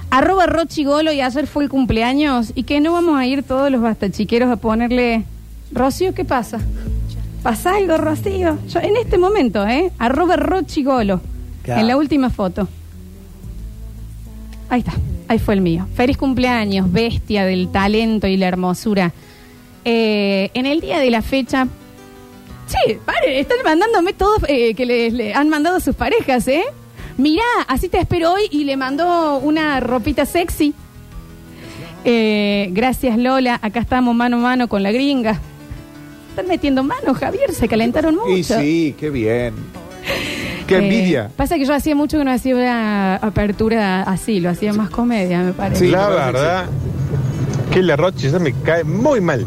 Arroba 0.10 0.46
Rochi 0.46 0.84
Golo 0.86 1.12
y 1.12 1.22
ayer 1.22 1.48
fue 1.48 1.64
el 1.64 1.70
cumpleaños 1.70 2.52
y 2.56 2.64
que 2.64 2.80
no 2.80 2.94
vamos 2.94 3.20
a 3.20 3.26
ir 3.26 3.44
todos 3.44 3.70
los 3.72 3.82
bastachiqueros 3.82 4.50
a 4.50 4.56
ponerle 4.56 5.26
Rocío, 5.72 6.14
¿qué 6.16 6.26
pasa? 6.26 6.60
¿Pasa 7.44 7.76
algo, 7.76 7.98
Rocío? 7.98 8.58
Yo, 8.68 8.80
en 8.82 8.98
este 8.98 9.18
momento, 9.18 9.66
¿eh? 9.66 9.92
Arroba 9.98 10.36
Rochi 10.36 10.84
Golo. 10.84 11.22
Claro. 11.64 11.82
En 11.82 11.88
la 11.88 11.98
última 11.98 12.30
foto. 12.30 12.68
Ahí 14.70 14.80
está, 14.80 14.94
ahí 15.28 15.40
fue 15.40 15.56
el 15.56 15.62
mío. 15.62 15.88
Feliz 15.96 16.18
cumpleaños, 16.18 16.92
bestia 16.92 17.46
del 17.46 17.72
talento 17.72 18.28
y 18.28 18.38
la 18.38 18.48
hermosura. 18.48 19.14
Eh, 19.86 20.52
en 20.54 20.66
el 20.66 20.82
día 20.82 21.00
de 21.00 21.10
la 21.10 21.22
fecha. 21.22 21.68
Sí, 22.68 22.98
pare, 23.04 23.40
están 23.40 23.58
mandándome 23.64 24.14
todos 24.14 24.44
eh, 24.48 24.76
que 24.76 24.86
les 24.86 25.12
le 25.12 25.34
han 25.34 25.50
mandado 25.50 25.78
a 25.78 25.80
sus 25.80 25.96
parejas, 25.96 26.48
¿eh? 26.48 26.64
Mirá, 27.18 27.44
así 27.68 27.90
te 27.90 28.00
espero 28.00 28.34
hoy 28.34 28.44
y 28.52 28.64
le 28.64 28.78
mandó 28.78 29.40
una 29.40 29.80
ropita 29.80 30.26
sexy. 30.26 30.74
Eh, 32.06 32.70
gracias 32.72 33.18
Lola, 33.18 33.60
acá 33.62 33.80
estamos 33.80 34.16
mano 34.16 34.38
a 34.38 34.40
mano 34.40 34.70
con 34.70 34.84
la 34.84 34.92
gringa. 34.92 35.40
Están 36.40 36.48
metiendo 36.52 36.84
mano, 36.86 37.14
Javier, 37.14 37.54
se 37.54 37.68
calentaron 37.68 38.16
mucho. 38.16 38.30
Y 38.30 38.44
sí, 38.46 38.96
qué 38.98 39.10
bien. 39.10 39.54
Qué 40.68 40.76
Eh, 40.76 40.78
envidia. 40.78 41.30
pasa 41.36 41.58
que 41.58 41.66
yo 41.66 41.74
hacía 41.74 41.96
mucho 41.96 42.18
que 42.18 42.24
no 42.24 42.32
hacía 42.32 42.56
una 42.56 43.16
apertura 43.18 44.04
así, 44.04 44.40
lo 44.40 44.50
hacía 44.50 44.72
más 44.72 44.90
comedia, 44.90 45.40
me 45.42 45.52
parece. 45.52 45.84
Sí, 45.84 45.92
la 45.92 46.08
verdad 46.08 46.66
que 47.74 47.84
la 47.84 47.98
Roche 47.98 48.32
ya 48.32 48.40
me 48.40 48.54
cae 48.54 48.86
muy 48.86 49.20
mal. 49.20 49.46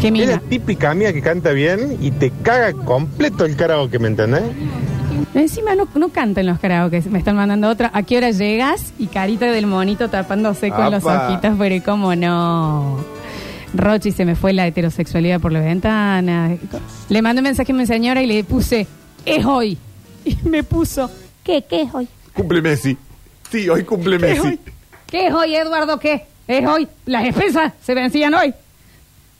Qué 0.00 0.08
Es 0.08 0.12
la 0.14 0.18
mina. 0.26 0.42
típica 0.48 0.92
mía 0.92 1.12
que 1.12 1.22
canta 1.22 1.52
bien 1.52 1.98
y 2.00 2.10
te 2.10 2.32
caga 2.42 2.72
completo 2.72 3.44
el 3.44 3.54
karaoke, 3.54 4.00
¿me 4.00 4.08
entendés? 4.08 4.42
Encima 5.34 5.76
no, 5.76 5.86
no 5.94 6.08
cantan 6.08 6.46
los 6.46 6.58
karaoke, 6.58 7.00
me 7.08 7.20
están 7.20 7.36
mandando 7.36 7.68
otra. 7.68 7.92
¿A 7.94 8.02
qué 8.02 8.16
hora 8.16 8.32
llegas? 8.32 8.92
Y 8.98 9.06
carita 9.06 9.46
del 9.52 9.68
monito 9.68 10.08
tapándose 10.10 10.70
con 10.70 10.90
los 10.90 11.04
Apa. 11.06 11.28
ojitos, 11.28 11.54
pero 11.56 11.84
¿cómo 11.84 12.16
no? 12.16 13.17
Rochi 13.74 14.12
se 14.12 14.24
me 14.24 14.34
fue 14.34 14.52
la 14.52 14.66
heterosexualidad 14.66 15.40
por 15.40 15.52
la 15.52 15.60
ventana. 15.60 16.56
Le 17.08 17.22
mandé 17.22 17.40
un 17.40 17.44
mensaje 17.44 17.72
a 17.72 17.74
mi 17.74 17.86
señora 17.86 18.22
y 18.22 18.26
le 18.26 18.42
puse, 18.44 18.86
es 19.24 19.44
hoy. 19.44 19.76
Y 20.24 20.36
me 20.48 20.62
puso, 20.62 21.10
¿qué? 21.44 21.64
¿Qué 21.68 21.82
es 21.82 21.94
hoy? 21.94 22.08
Cumple 22.34 22.60
Messi. 22.62 22.96
Sí, 23.50 23.68
hoy 23.68 23.84
cumple 23.84 24.18
¿Qué 24.18 24.32
es 24.32 24.36
Messi. 24.42 24.46
hoy? 24.48 24.60
¿Qué 25.06 25.26
es 25.28 25.32
hoy, 25.34 25.54
Eduardo? 25.54 25.98
¿Qué? 25.98 26.24
¿Es 26.46 26.66
hoy? 26.66 26.88
Las 27.06 27.24
expensas 27.26 27.72
se 27.82 27.94
vencían 27.94 28.34
hoy. 28.34 28.52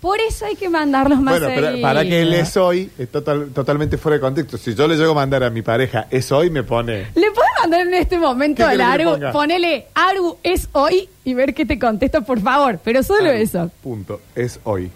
Por 0.01 0.19
eso 0.21 0.47
hay 0.47 0.55
que 0.55 0.69
mandarlos 0.69 1.21
más 1.21 1.41
Bueno, 1.41 1.55
pero 1.55 1.81
para 1.83 2.05
que 2.05 2.23
él 2.23 2.33
es 2.33 2.57
hoy, 2.57 2.89
es 2.99 3.11
total- 3.11 3.49
totalmente 3.53 3.99
fuera 3.99 4.15
de 4.17 4.21
contexto. 4.21 4.57
Si 4.57 4.73
yo 4.75 4.87
le 4.87 4.97
llego 4.97 5.11
a 5.11 5.15
mandar 5.17 5.43
a 5.43 5.51
mi 5.51 5.61
pareja, 5.63 6.07
es 6.11 6.31
hoy, 6.31 6.51
me 6.51 6.63
pone. 6.63 7.09
¿Le 7.17 7.28
puedes 7.28 7.28
mandar 7.63 7.81
en 7.87 7.95
este 7.95 8.19
momento 8.19 8.57
¿Qué 8.59 8.63
al 8.65 8.77
querés 8.79 8.91
que 8.93 8.97
le 8.99 9.03
Aru? 9.05 9.11
ponga? 9.13 9.33
Ponele, 9.33 9.87
Aru 9.95 10.37
es 10.43 10.69
hoy 10.73 11.09
y 11.25 11.35
ver 11.35 11.55
qué 11.55 11.65
te 11.67 11.79
contesta, 11.79 12.21
por 12.21 12.41
favor. 12.41 12.79
Pero 12.83 13.03
solo 13.03 13.31
eso. 13.31 13.71
Punto. 13.83 14.21
Es 14.35 14.61
hoy. 14.65 14.91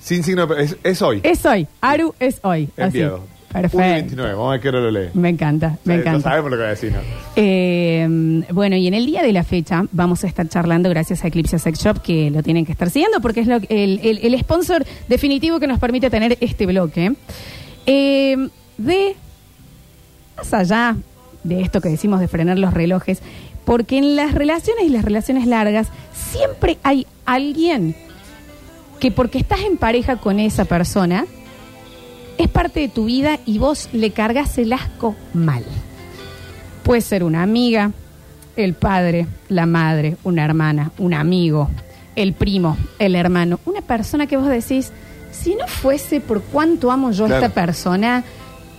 Sin 0.00 0.22
signo, 0.22 0.46
de- 0.46 0.62
es, 0.64 0.76
es 0.82 1.02
hoy. 1.02 1.20
Es 1.22 1.44
hoy. 1.46 1.66
Aru 1.80 2.14
es 2.20 2.38
hoy. 2.42 2.68
Así. 2.76 2.98
Enviado. 2.98 3.16
1 3.18 3.60
y 3.60 3.62
Perfecto. 3.62 3.78
29, 3.78 4.32
vamos 4.32 4.48
a 4.48 4.50
ver 4.52 4.60
qué 4.60 4.68
hora 4.68 4.80
lo 4.80 4.90
lee. 4.90 5.08
Me 5.14 5.28
encanta, 5.30 5.78
me 5.84 5.94
Eh, 5.94 5.98
encanta. 6.00 6.18
No 6.18 6.22
sabemos 6.24 6.50
lo 6.50 6.56
que 6.58 6.62
va 6.62 6.66
a 6.68 6.70
decir, 6.72 6.92
¿no? 6.92 6.98
Eh, 7.36 8.44
bueno, 8.52 8.76
y 8.76 8.86
en 8.86 8.92
el 8.92 9.06
día 9.06 9.22
de 9.22 9.32
la 9.32 9.44
fecha 9.44 9.84
vamos 9.92 10.24
a 10.24 10.26
estar 10.26 10.46
charlando 10.48 10.90
gracias 10.90 11.24
a 11.24 11.28
Eclipse 11.28 11.58
Sex 11.58 11.78
Shop, 11.82 12.02
que 12.02 12.30
lo 12.30 12.42
tienen 12.42 12.66
que 12.66 12.72
estar 12.72 12.90
siguiendo 12.90 13.20
porque 13.20 13.40
es 13.40 13.46
lo- 13.46 13.56
el, 13.56 14.00
el- 14.02 14.18
el 14.22 14.38
sponsor 14.40 14.84
definitivo 15.08 15.58
que 15.58 15.66
nos 15.68 15.78
permite 15.78 16.10
tener 16.10 16.36
este 16.40 16.66
bloque. 16.66 17.14
Eh, 17.86 18.48
de, 18.76 19.16
más 20.36 20.52
allá 20.52 20.96
de 21.46 21.62
esto 21.62 21.80
que 21.80 21.88
decimos 21.88 22.20
de 22.20 22.28
frenar 22.28 22.58
los 22.58 22.72
relojes, 22.74 23.20
porque 23.64 23.98
en 23.98 24.16
las 24.16 24.32
relaciones 24.34 24.84
y 24.84 24.88
las 24.90 25.04
relaciones 25.04 25.46
largas 25.46 25.88
siempre 26.14 26.78
hay 26.82 27.06
alguien 27.24 27.94
que 29.00 29.10
porque 29.10 29.38
estás 29.38 29.60
en 29.60 29.76
pareja 29.76 30.16
con 30.16 30.40
esa 30.40 30.64
persona, 30.64 31.26
es 32.38 32.48
parte 32.48 32.80
de 32.80 32.88
tu 32.88 33.06
vida 33.06 33.38
y 33.46 33.58
vos 33.58 33.88
le 33.92 34.10
cargas 34.10 34.56
el 34.58 34.72
asco 34.72 35.14
mal. 35.34 35.64
Puede 36.82 37.00
ser 37.00 37.24
una 37.24 37.42
amiga, 37.42 37.92
el 38.56 38.74
padre, 38.74 39.26
la 39.48 39.66
madre, 39.66 40.16
una 40.24 40.44
hermana, 40.44 40.92
un 40.98 41.14
amigo, 41.14 41.68
el 42.14 42.32
primo, 42.32 42.76
el 42.98 43.14
hermano, 43.16 43.60
una 43.66 43.80
persona 43.82 44.26
que 44.26 44.36
vos 44.36 44.48
decís, 44.48 44.92
si 45.32 45.54
no 45.54 45.66
fuese 45.66 46.20
por 46.20 46.42
cuánto 46.42 46.90
amo 46.90 47.10
yo 47.10 47.24
a 47.24 47.28
Claro. 47.28 47.46
esta 47.46 47.54
persona, 47.54 48.24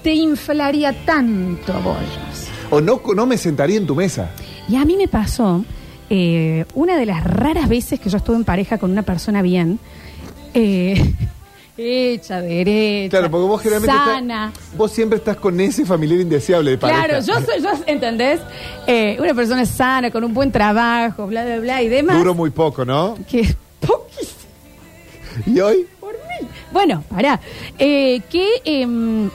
te 0.04 0.14
inflaría 0.14 0.94
tanto 1.06 1.74
bollos. 1.82 2.47
O 2.70 2.82
no, 2.82 3.02
no 3.16 3.26
me 3.26 3.38
sentaría 3.38 3.78
en 3.78 3.88
tu 3.88 3.96
mesa. 3.96 4.32
Y 4.68 4.76
a 4.76 4.84
mí 4.86 4.98
me 4.98 5.08
pasó 5.08 5.64
eh, 6.10 6.66
una 6.74 6.98
de 6.98 7.06
las 7.06 7.24
raras 7.24 7.70
veces 7.70 8.00
que 8.00 8.10
yo 8.10 8.18
estuve 8.18 8.36
en 8.36 8.44
pareja 8.44 8.78
con 8.78 8.92
una 8.92 9.04
persona 9.04 9.42
bien, 9.42 9.80
eh, 10.54 11.14
hecha, 11.78 12.42
derecha, 12.42 13.10
Claro, 13.20 13.32
porque 13.32 13.48
vos 13.48 13.62
generalmente. 13.62 13.96
sana. 13.96 14.52
estás- 14.54 14.78
vos 14.78 14.92
siempre 14.92 15.18
estás 15.20 15.38
con 15.38 15.60
ese 15.60 15.86
familiar 15.86 16.20
indeseable 16.20 16.72
de 16.72 16.78
pareja. 16.78 17.06
Claro, 17.06 17.24
yo 17.26 17.34
soy, 17.46 17.62
yo, 17.62 17.70
¿entendés? 17.86 18.42
Eh, 18.88 19.16
una 19.20 19.34
persona 19.34 19.66
sana, 19.66 20.12
con 20.12 20.24
un 20.24 20.34
buen 20.34 20.52
trabajo, 20.52 21.28
bla, 21.28 21.46
bla, 21.46 21.60
bla, 21.60 21.82
y 21.84 21.88
demás. 21.88 22.18
Duro 22.18 22.34
muy 22.34 22.50
poco, 22.50 22.84
¿no? 22.84 23.18
Que 23.30 23.44
poquísimo 23.80 24.42
¿Y 25.46 25.60
hoy? 25.62 25.86
por 26.00 26.12
mí. 26.14 26.48
Bueno, 26.74 27.04
pará. 27.10 27.40
Eh, 27.78 28.22
que 28.30 28.46
em, 28.66 29.30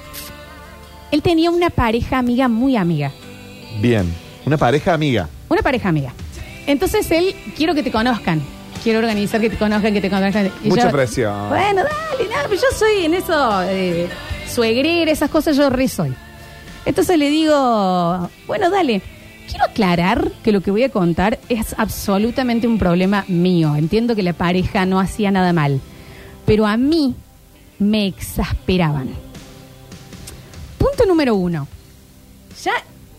él 1.12 1.22
tenía 1.22 1.50
una 1.50 1.70
pareja 1.70 2.18
amiga 2.18 2.48
muy 2.48 2.76
amiga. 2.76 3.12
Bien. 3.80 4.12
Una 4.44 4.56
pareja 4.56 4.94
amiga. 4.94 5.28
Una 5.48 5.62
pareja 5.62 5.88
amiga. 5.88 6.12
Entonces 6.66 7.10
él, 7.10 7.34
quiero 7.56 7.74
que 7.74 7.82
te 7.82 7.90
conozcan. 7.90 8.42
Quiero 8.82 8.98
organizar 8.98 9.40
que 9.40 9.50
te 9.50 9.56
conozcan, 9.56 9.92
que 9.92 10.00
te 10.00 10.10
conozcan. 10.10 10.50
Y 10.64 10.68
Mucha 10.68 10.86
yo, 10.86 10.90
presión. 10.90 11.48
Bueno, 11.48 11.82
dale, 11.82 12.30
nada, 12.30 12.44
pero 12.48 12.60
yo 12.60 12.76
soy 12.76 13.04
en 13.04 13.14
eso, 13.14 13.62
eh, 13.64 14.08
suegrera, 14.48 15.10
esas 15.10 15.30
cosas, 15.30 15.56
yo 15.56 15.70
re 15.70 15.86
soy. 15.88 16.12
Entonces 16.84 17.16
le 17.18 17.30
digo, 17.30 18.30
bueno, 18.46 18.70
dale. 18.70 19.02
Quiero 19.48 19.66
aclarar 19.66 20.32
que 20.42 20.52
lo 20.52 20.62
que 20.62 20.70
voy 20.70 20.82
a 20.84 20.88
contar 20.88 21.38
es 21.48 21.74
absolutamente 21.76 22.66
un 22.66 22.78
problema 22.78 23.24
mío. 23.28 23.76
Entiendo 23.76 24.16
que 24.16 24.22
la 24.22 24.32
pareja 24.32 24.86
no 24.86 24.98
hacía 24.98 25.30
nada 25.30 25.52
mal. 25.52 25.80
Pero 26.46 26.66
a 26.66 26.76
mí 26.76 27.14
me 27.78 28.06
exasperaban. 28.06 29.10
Punto 30.78 31.04
número 31.06 31.34
uno. 31.34 31.68
Ya, 32.64 32.72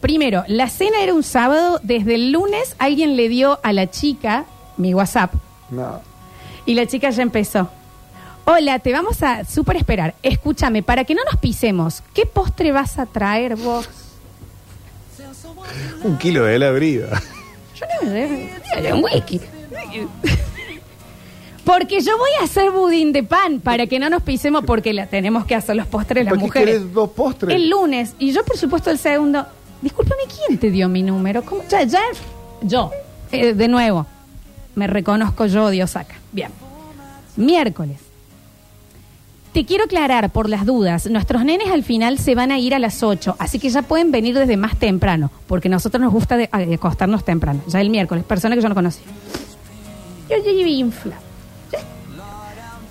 primero, 0.04 0.44
la 0.48 0.68
cena 0.70 1.02
era 1.02 1.14
un 1.14 1.24
sábado. 1.24 1.80
Desde 1.82 2.16
el 2.16 2.34
lunes 2.34 2.76
alguien 2.78 3.16
le 3.16 3.30
dio 3.30 3.60
a 3.64 3.72
la 3.72 3.90
chica 3.90 4.46
mi 4.76 4.94
WhatsApp. 4.94 5.34
No. 5.72 6.02
Y 6.66 6.74
la 6.76 6.86
chica 6.86 7.10
ya 7.10 7.24
empezó. 7.24 7.70
Hola, 8.44 8.80
te 8.80 8.92
vamos 8.92 9.24
a 9.24 9.46
super 9.46 9.78
esperar. 9.78 10.14
Escúchame, 10.22 10.84
para 10.84 11.06
que 11.06 11.16
no 11.16 11.22
nos 11.24 11.40
pisemos, 11.40 12.04
¿qué 12.14 12.26
postre 12.26 12.74
vas 12.74 13.00
a 13.00 13.06
traer 13.06 13.56
vos? 13.56 13.88
Un 16.04 16.18
kilo 16.18 16.44
de 16.44 16.58
helado 16.58 16.76
brido. 16.76 17.08
Yo 17.76 17.86
no 18.04 18.12
me 18.12 18.94
un 18.94 19.04
whisky. 19.06 19.40
Porque 21.64 22.02
yo 22.02 22.18
voy 22.18 22.32
a 22.42 22.44
hacer 22.44 22.72
budín 22.72 23.14
de 23.14 23.24
pan 23.24 23.62
para 23.62 23.88
que 23.88 24.00
no 24.00 24.10
nos 24.10 24.22
pisemos 24.22 24.66
porque 24.66 24.94
la 24.94 25.08
tenemos 25.08 25.46
que 25.46 25.56
hacer 25.56 25.78
los 25.78 25.88
postres 25.88 26.26
las 26.26 26.34
¿Para 26.34 26.42
qué 26.42 26.46
mujeres. 26.46 26.76
querés 26.76 26.94
dos 26.94 27.10
postres? 27.12 27.56
El 27.56 27.70
lunes. 27.70 28.16
Y 28.20 28.34
yo, 28.34 28.44
por 28.44 28.58
supuesto, 28.58 28.92
el 28.92 28.98
segundo. 28.98 29.48
Discúlpame, 29.84 30.22
¿quién 30.48 30.58
te 30.58 30.72
dio 30.72 30.90
mi 30.90 31.04
número? 31.04 31.44
¿Cómo? 31.44 31.62
Ya, 31.70 31.84
ya. 31.84 32.00
Yo. 32.62 32.90
Eh, 33.32 33.54
de 33.54 33.68
nuevo. 33.68 34.06
Me 34.76 34.88
reconozco 34.88 35.46
yo, 35.46 35.70
Dios 35.70 35.92
saca. 35.92 36.16
Bien. 36.32 36.50
Miércoles. 37.36 38.00
Te 39.54 39.66
quiero 39.66 39.84
aclarar 39.84 40.32
por 40.32 40.50
las 40.50 40.66
dudas. 40.66 41.06
Nuestros 41.08 41.46
nenes 41.46 41.68
al 41.70 41.84
final 41.84 42.18
se 42.18 42.34
van 42.34 42.52
a 42.52 42.58
ir 42.58 42.74
a 42.74 42.80
las 42.80 43.04
8, 43.04 43.36
así 43.38 43.60
que 43.60 43.70
ya 43.70 43.84
pueden 43.84 44.10
venir 44.12 44.36
desde 44.36 44.58
más 44.58 44.78
temprano, 44.78 45.30
porque 45.46 45.68
a 45.68 45.72
nosotros 45.72 46.02
nos 46.02 46.12
gusta 46.12 46.38
de- 46.38 46.50
acostarnos 46.74 47.24
temprano. 47.24 47.62
Ya 47.68 47.80
el 47.80 47.92
miércoles, 47.92 48.24
persona 48.24 48.56
que 48.56 48.62
yo 48.64 48.70
no 48.70 48.74
conocía. 48.76 49.04
Yo 50.30 50.50
iba 50.50 50.70
infla. 50.70 51.16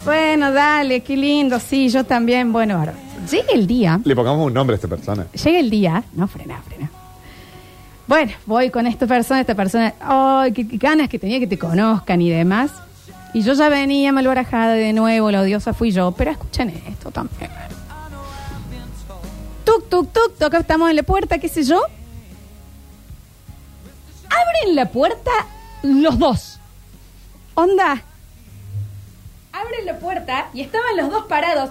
Bueno, 0.04 0.52
dale, 0.52 1.00
qué 1.00 1.16
lindo, 1.16 1.58
sí, 1.60 1.88
yo 1.88 2.04
también. 2.04 2.52
Bueno, 2.52 2.76
ahora, 2.78 2.94
llega 3.30 3.52
el 3.54 3.66
día 3.66 4.00
Le 4.04 4.14
pongamos 4.14 4.46
un 4.46 4.54
nombre 4.54 4.74
a 4.74 4.76
esta 4.76 4.88
persona. 4.88 5.26
Llega 5.32 5.58
el 5.58 5.70
día, 5.70 6.04
no, 6.14 6.26
frena, 6.28 6.60
frena. 6.62 6.90
Bueno, 8.06 8.32
voy 8.46 8.70
con 8.70 8.86
esta 8.86 9.06
persona, 9.06 9.40
esta 9.40 9.54
persona, 9.54 9.94
ay, 10.00 10.52
qué, 10.52 10.66
qué 10.66 10.76
ganas 10.76 11.08
que 11.08 11.18
tenía 11.18 11.38
que 11.38 11.46
te 11.46 11.58
conozcan 11.58 12.20
y 12.20 12.30
demás. 12.30 12.72
Y 13.34 13.42
yo 13.42 13.54
ya 13.54 13.68
venía 13.68 14.12
malbarajada 14.12 14.74
de 14.74 14.92
nuevo, 14.92 15.30
la 15.30 15.40
odiosa 15.40 15.72
fui 15.72 15.90
yo, 15.90 16.12
pero 16.12 16.32
escuchen 16.32 16.68
esto 16.86 17.10
también. 17.10 17.50
Tuk, 19.64 19.88
tuk, 19.88 20.12
tuk, 20.12 20.36
toca, 20.38 20.58
estamos 20.58 20.90
en 20.90 20.96
la 20.96 21.02
puerta, 21.02 21.38
qué 21.38 21.48
sé 21.48 21.62
yo. 21.62 21.80
Abren 24.24 24.74
la 24.74 24.90
puerta 24.90 25.30
los 25.82 26.18
dos. 26.18 26.58
Onda. 27.54 28.02
Abren 29.52 29.86
la 29.86 29.98
puerta 29.98 30.48
y 30.52 30.62
estaban 30.62 30.96
los 30.96 31.10
dos 31.10 31.24
parados. 31.26 31.70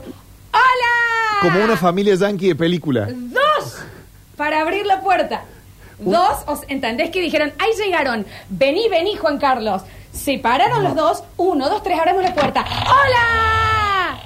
¡Hola! 0.54 1.40
Como 1.42 1.64
una 1.64 1.76
familia 1.78 2.16
yankee 2.16 2.50
de 2.50 2.56
película. 2.56 3.08
Dos 3.12 3.78
para 4.38 4.62
abrir 4.62 4.86
la 4.86 5.02
puerta. 5.02 5.44
Dos, 6.00 6.38
os, 6.48 6.62
¿entendés 6.68 7.12
que 7.12 7.22
dijeron? 7.22 7.54
Ahí 7.60 7.70
llegaron. 7.78 8.26
Vení, 8.50 8.90
vení, 8.90 9.16
Juan 9.18 9.38
Carlos. 9.38 9.84
Se 10.12 10.40
pararon 10.40 10.84
los 10.84 10.96
dos. 10.96 11.24
Uno, 11.38 11.70
dos, 11.70 11.84
tres, 11.84 12.00
abramos 12.00 12.24
la 12.24 12.34
puerta. 12.34 12.62
¡Hola! 12.62 14.20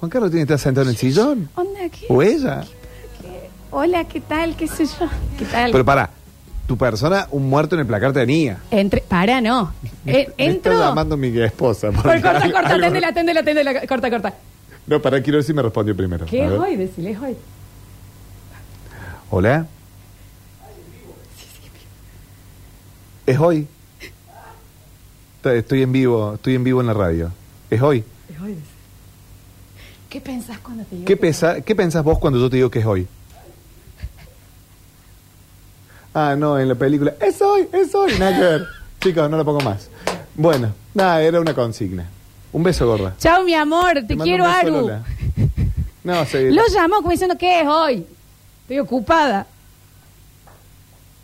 Juan 0.00 0.10
Carlos 0.10 0.30
tiene 0.30 0.46
que 0.46 0.52
estar 0.54 0.58
sentado 0.64 0.84
en 0.86 0.90
el 0.90 0.96
sillón. 0.96 1.48
Onda, 1.54 1.80
¿qué? 1.90 2.06
O 2.08 2.22
ella. 2.22 2.64
Hola, 3.70 4.04
¿qué 4.04 4.20
tal? 4.20 4.56
¿Qué 4.56 4.66
sé 4.66 4.84
yo? 4.86 5.08
¿Qué 5.38 5.44
tal? 5.44 5.70
Pero 5.70 5.84
para, 5.84 6.10
tu 6.66 6.76
persona, 6.76 7.28
un 7.30 7.48
muerto 7.48 7.76
en 7.76 7.82
el 7.82 7.86
placar 7.86 8.12
tenía. 8.12 8.58
Entre, 8.72 9.00
para, 9.02 9.40
no. 9.40 9.72
Eh, 9.84 9.90
Me 10.06 10.20
está 10.22 10.42
entro. 10.42 10.78
llamando 10.80 11.16
mi 11.16 11.28
esposa. 11.40 11.92
Por- 11.92 12.02
corta, 12.02 12.32
corta, 12.32 12.44
algo- 12.44 12.58
atendela, 12.58 13.08
atendela, 13.08 13.40
atendela, 13.40 13.86
corta, 13.86 14.10
corta. 14.10 14.34
No, 14.86 15.00
para, 15.00 15.22
quiero 15.22 15.36
ver 15.38 15.44
si 15.44 15.52
me 15.52 15.62
respondió 15.62 15.96
primero. 15.96 16.26
¿Qué 16.26 16.42
A 16.42 16.44
es 16.46 16.50
ver. 16.50 16.58
hoy? 16.60 16.76
Decile, 16.76 17.10
es 17.12 17.18
hoy. 17.18 17.36
Hola. 19.30 19.66
Es 23.26 23.38
hoy. 23.38 23.68
Estoy 25.44 25.82
en 25.82 25.92
vivo, 25.92 26.34
estoy 26.34 26.54
en 26.56 26.64
vivo 26.64 26.80
en 26.80 26.86
la 26.88 26.92
radio. 26.94 27.32
Es 27.70 27.80
hoy. 27.80 28.04
Es 28.28 28.40
hoy, 28.40 28.48
decile. 28.48 28.64
¿Qué 30.10 30.20
pensás 30.20 30.58
cuando 30.58 30.84
te 30.84 30.96
digo? 30.96 31.06
¿Qué, 31.06 31.14
que- 31.14 31.20
pesa, 31.20 31.60
¿Qué 31.60 31.74
pensás 31.76 32.02
vos 32.02 32.18
cuando 32.18 32.38
yo 32.40 32.50
te 32.50 32.56
digo 32.56 32.70
que 32.70 32.80
es 32.80 32.86
hoy? 32.86 33.06
Ah, 36.12 36.34
no, 36.36 36.58
en 36.58 36.66
la 36.68 36.74
película. 36.74 37.14
Es 37.20 37.40
hoy, 37.40 37.68
es 37.72 37.94
hoy. 37.94 38.12
Nada 38.18 38.34
que 38.36 38.42
ver. 38.42 38.66
Chicos, 39.00 39.30
no 39.30 39.36
lo 39.36 39.44
pongo 39.44 39.60
más. 39.60 39.88
Bueno, 40.34 40.74
nada, 40.92 41.22
era 41.22 41.40
una 41.40 41.54
consigna. 41.54 42.08
Un 42.52 42.62
beso, 42.62 42.86
gorda. 42.86 43.14
Chao, 43.18 43.44
mi 43.44 43.54
amor, 43.54 43.94
te, 44.06 44.16
mando 44.16 44.24
quiero, 44.24 44.44
un 44.44 44.50
beso, 44.50 44.60
Aru. 44.60 44.80
Lola. 44.80 45.02
No, 46.04 46.24
se... 46.26 46.50
Lo 46.50 46.62
llamó 46.66 46.96
como 46.96 47.10
diciendo, 47.10 47.36
¿qué 47.38 47.60
es 47.60 47.66
hoy? 47.66 48.06
Estoy 48.62 48.78
ocupada. 48.78 49.46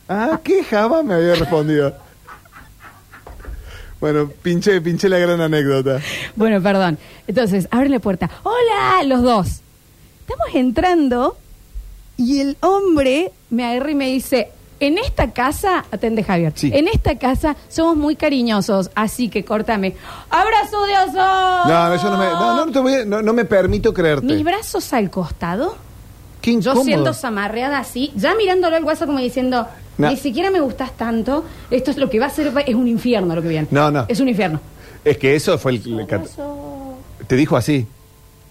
Ah, 0.08 0.40
¿qué 0.42 0.62
Java 0.62 1.02
me 1.02 1.14
había 1.14 1.34
respondido? 1.34 1.94
Bueno, 4.00 4.30
pinché, 4.42 4.80
pinché 4.80 5.08
la 5.08 5.18
gran 5.18 5.40
anécdota. 5.40 6.00
Bueno, 6.36 6.62
perdón. 6.62 6.98
Entonces, 7.26 7.66
abre 7.70 7.88
la 7.88 7.98
puerta. 7.98 8.30
¡Hola! 8.42 9.02
Los 9.04 9.22
dos. 9.22 9.60
Estamos 10.20 10.54
entrando 10.54 11.36
y 12.16 12.40
el 12.40 12.56
hombre 12.60 13.32
me 13.50 13.64
agarra 13.64 13.90
y 13.90 13.94
me 13.94 14.08
dice, 14.08 14.50
en 14.78 14.98
esta 14.98 15.32
casa, 15.32 15.84
atende 15.90 16.22
Javier, 16.22 16.52
Sí. 16.54 16.70
en 16.74 16.88
esta 16.88 17.16
casa 17.18 17.56
somos 17.68 17.96
muy 17.96 18.14
cariñosos, 18.16 18.90
así 18.94 19.28
que 19.28 19.44
córtame. 19.44 19.94
¡Abrazo 20.30 20.82
de 20.84 20.92
oso! 20.98 21.14
No, 21.68 21.88
no, 21.88 21.96
yo 21.96 22.10
no 22.10 22.18
me, 22.18 22.26
no, 22.26 22.66
no 22.66 22.72
te 22.72 22.78
voy 22.80 22.94
a- 22.94 23.04
no, 23.04 23.22
no 23.22 23.32
me 23.32 23.44
permito 23.44 23.94
creerte. 23.94 24.26
Mis 24.26 24.44
brazos 24.44 24.92
al 24.92 25.08
costado, 25.10 25.76
Qué 26.42 26.52
yo 26.52 26.58
incómodo. 26.58 26.84
siendo 26.84 27.14
zamarreada 27.14 27.78
así, 27.78 28.12
ya 28.16 28.34
mirándolo 28.34 28.76
al 28.76 28.84
guaso 28.84 29.06
como 29.06 29.18
diciendo, 29.18 29.66
No. 29.98 30.10
ni 30.10 30.16
siquiera 30.16 30.50
me 30.50 30.60
gustas 30.60 30.92
tanto, 30.92 31.44
esto 31.70 31.90
es 31.90 31.96
lo 31.96 32.10
que 32.10 32.18
va 32.20 32.26
a 32.26 32.30
ser, 32.30 32.52
es 32.66 32.74
un 32.74 32.86
infierno 32.86 33.34
lo 33.34 33.40
que 33.42 33.48
viene. 33.48 33.68
No, 33.70 33.90
no. 33.90 34.04
Es 34.08 34.20
un 34.20 34.28
infierno. 34.28 34.60
Es 35.04 35.16
que 35.18 35.34
eso 35.36 35.56
fue 35.58 35.72
el... 35.72 36.00
el 36.00 36.06
cat- 36.06 36.26
te 37.26 37.34
dijo 37.36 37.56
así. 37.56 37.86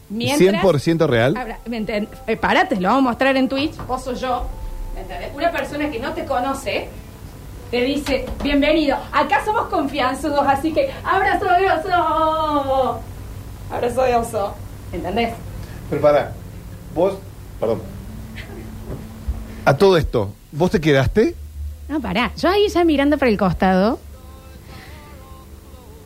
Mientras- 0.09 0.63
100% 0.63 1.07
real. 1.07 1.35
Ahora, 1.37 1.59
¿me 1.67 1.77
enten- 1.85 2.07
eh, 2.27 2.37
parate, 2.37 2.75
lo 2.79 2.89
vamos 2.89 3.05
a 3.05 3.09
mostrar 3.09 3.35
en 3.37 3.47
Twitch. 3.49 3.75
Vos 3.87 4.03
sos 4.03 4.19
yo. 4.21 4.45
Una 5.35 5.51
persona 5.51 5.89
que 5.91 5.99
no 5.99 6.13
te 6.13 6.25
conoce 6.25 6.87
te 7.71 7.81
dice, 7.81 8.25
bienvenido. 8.43 8.97
Acá 9.11 9.43
somos 9.43 9.67
confianzudos, 9.67 10.45
así 10.47 10.71
que 10.71 10.89
abrazo 11.03 11.45
de 11.45 11.69
oso. 11.69 12.99
Abrazo 13.71 14.01
de 14.03 14.15
oso. 14.15 14.55
¿Entendés? 14.91 15.33
Pero 15.89 16.01
para, 16.01 16.31
vos... 16.93 17.15
Perdón. 17.59 17.81
A 19.65 19.75
todo 19.77 19.97
esto, 19.97 20.31
¿vos 20.51 20.71
te 20.71 20.79
quedaste? 20.79 21.35
No, 21.89 21.99
pará. 21.99 22.31
Yo 22.37 22.49
ahí 22.49 22.67
ya 22.69 22.83
mirando 22.83 23.17
para 23.17 23.29
el 23.31 23.37
costado. 23.37 23.99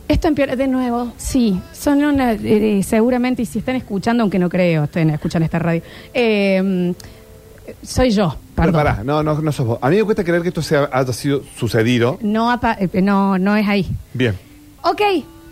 Esto 0.08 0.28
empeora 0.28 0.56
de 0.56 0.68
nuevo. 0.68 1.14
Sí, 1.18 1.62
son 1.72 2.04
una. 2.04 2.34
eh, 2.34 2.82
seguramente, 2.84 3.44
y 3.44 3.46
si 3.46 3.60
están 3.60 3.76
escuchando, 3.76 4.24
aunque 4.24 4.40
no 4.40 4.50
creo, 4.50 4.86
estén 4.86 5.10
escuchando 5.12 5.46
esta 5.46 5.60
radio. 5.60 5.82
eh, 6.14 6.94
soy 7.84 8.12
yo, 8.12 8.36
Pero 8.56 8.72
perdón. 8.72 8.74
pará, 8.74 9.04
no, 9.04 9.24
no, 9.24 9.40
no 9.42 9.52
sos 9.52 9.66
vos. 9.66 9.80
A 9.82 9.90
mí 9.90 9.98
me 9.98 10.04
cuesta 10.04 10.24
creer 10.24 10.42
que 10.42 10.50
esto 10.50 10.62
sea, 10.62 10.90
haya 10.92 11.14
sido 11.14 11.42
sucedido. 11.58 12.18
No, 12.22 12.52
apa- 12.52 12.78
eh, 12.80 12.90
no, 13.02 13.38
no 13.38 13.56
es 13.56 13.68
ahí. 13.68 13.88
Bien. 14.14 14.38
Ok, 14.84 15.02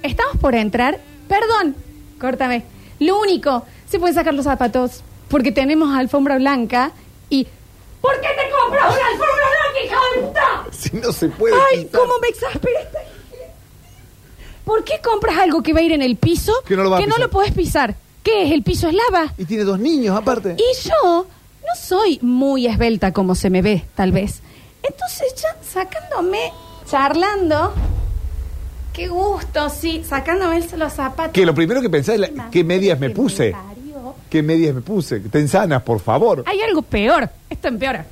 estamos 0.04 0.38
por 0.38 0.56
entrar. 0.56 1.00
Perdón, 1.28 1.76
córtame. 2.20 2.64
Lo 3.00 3.20
único, 3.20 3.64
se 3.90 4.00
pueden 4.00 4.16
sacar 4.16 4.34
los 4.34 4.46
zapatos 4.46 5.04
porque 5.28 5.52
tenemos 5.52 5.96
alfombra 5.96 6.38
blanca 6.38 6.92
y. 7.30 7.46
¿Por 8.02 8.14
qué 8.22 8.28
te 8.28 8.50
compras 8.62 8.86
una 8.96 9.08
alfombra 9.08 9.46
blanca, 9.52 9.86
hija 9.86 9.96
de 10.16 10.28
puta? 10.28 10.66
Si 10.72 10.96
no 10.98 11.12
se 11.12 11.28
puede 11.30 11.56
Ay, 11.74 11.90
cómo 11.94 12.14
me 12.22 12.28
exaspera 12.30 12.80
esta. 12.82 13.00
¿Por 14.64 14.84
qué 14.84 15.00
compras 15.04 15.38
algo 15.38 15.64
que 15.64 15.74
va 15.74 15.80
a 15.80 15.84
ir 15.84 15.94
en 15.94 16.02
el 16.02 16.18
piso 16.18 16.54
Que 16.66 16.76
no 16.76 16.84
lo 16.84 16.90
va 16.90 16.98
a 16.98 17.02
pisar. 17.02 17.20
lo 17.20 17.30
puedes 17.30 17.52
pisar? 17.54 17.96
¿Qué 18.24 18.44
es? 18.46 18.52
¿El 18.52 18.64
piso 18.64 18.90
es 18.90 18.96
lava? 18.96 19.34
Y 19.38 19.46
tiene 19.46 19.64
dos 19.64 19.80
niños 19.80 20.16
aparte. 20.18 20.56
Y 20.58 20.88
yo 20.88 21.26
no 21.68 21.76
soy 21.80 22.20
muy 22.22 22.66
esbelta 22.68 23.12
como 23.12 23.36
se 23.36 23.50
me 23.50 23.62
ve, 23.62 23.84
tal 23.96 24.12
vez. 24.12 24.42
Entonces 24.84 25.34
ya 25.36 25.50
sacándome, 25.64 26.52
charlando, 26.90 27.74
qué 28.94 29.08
gusto, 29.08 29.70
sí, 29.70 30.04
sacándome 30.08 30.66
los 30.78 30.94
zapatos. 30.94 31.34
Que 31.34 31.46
lo 31.46 31.54
primero 31.54 31.82
que 31.82 31.90
pensás 31.90 32.16
es 32.16 32.22
la- 32.34 32.50
qué 32.50 32.64
medias 32.64 33.00
me 33.00 33.10
puse. 33.10 33.54
¿Qué 34.30 34.42
medias 34.44 34.74
me 34.76 34.82
puse? 34.82 35.20
Ten 35.22 35.48
sanas, 35.48 35.82
por 35.84 36.00
favor. 36.00 36.44
Hay 36.48 36.62
algo 36.62 36.82
peor, 36.82 37.30
esto 37.50 37.68
empeora. 37.68 38.06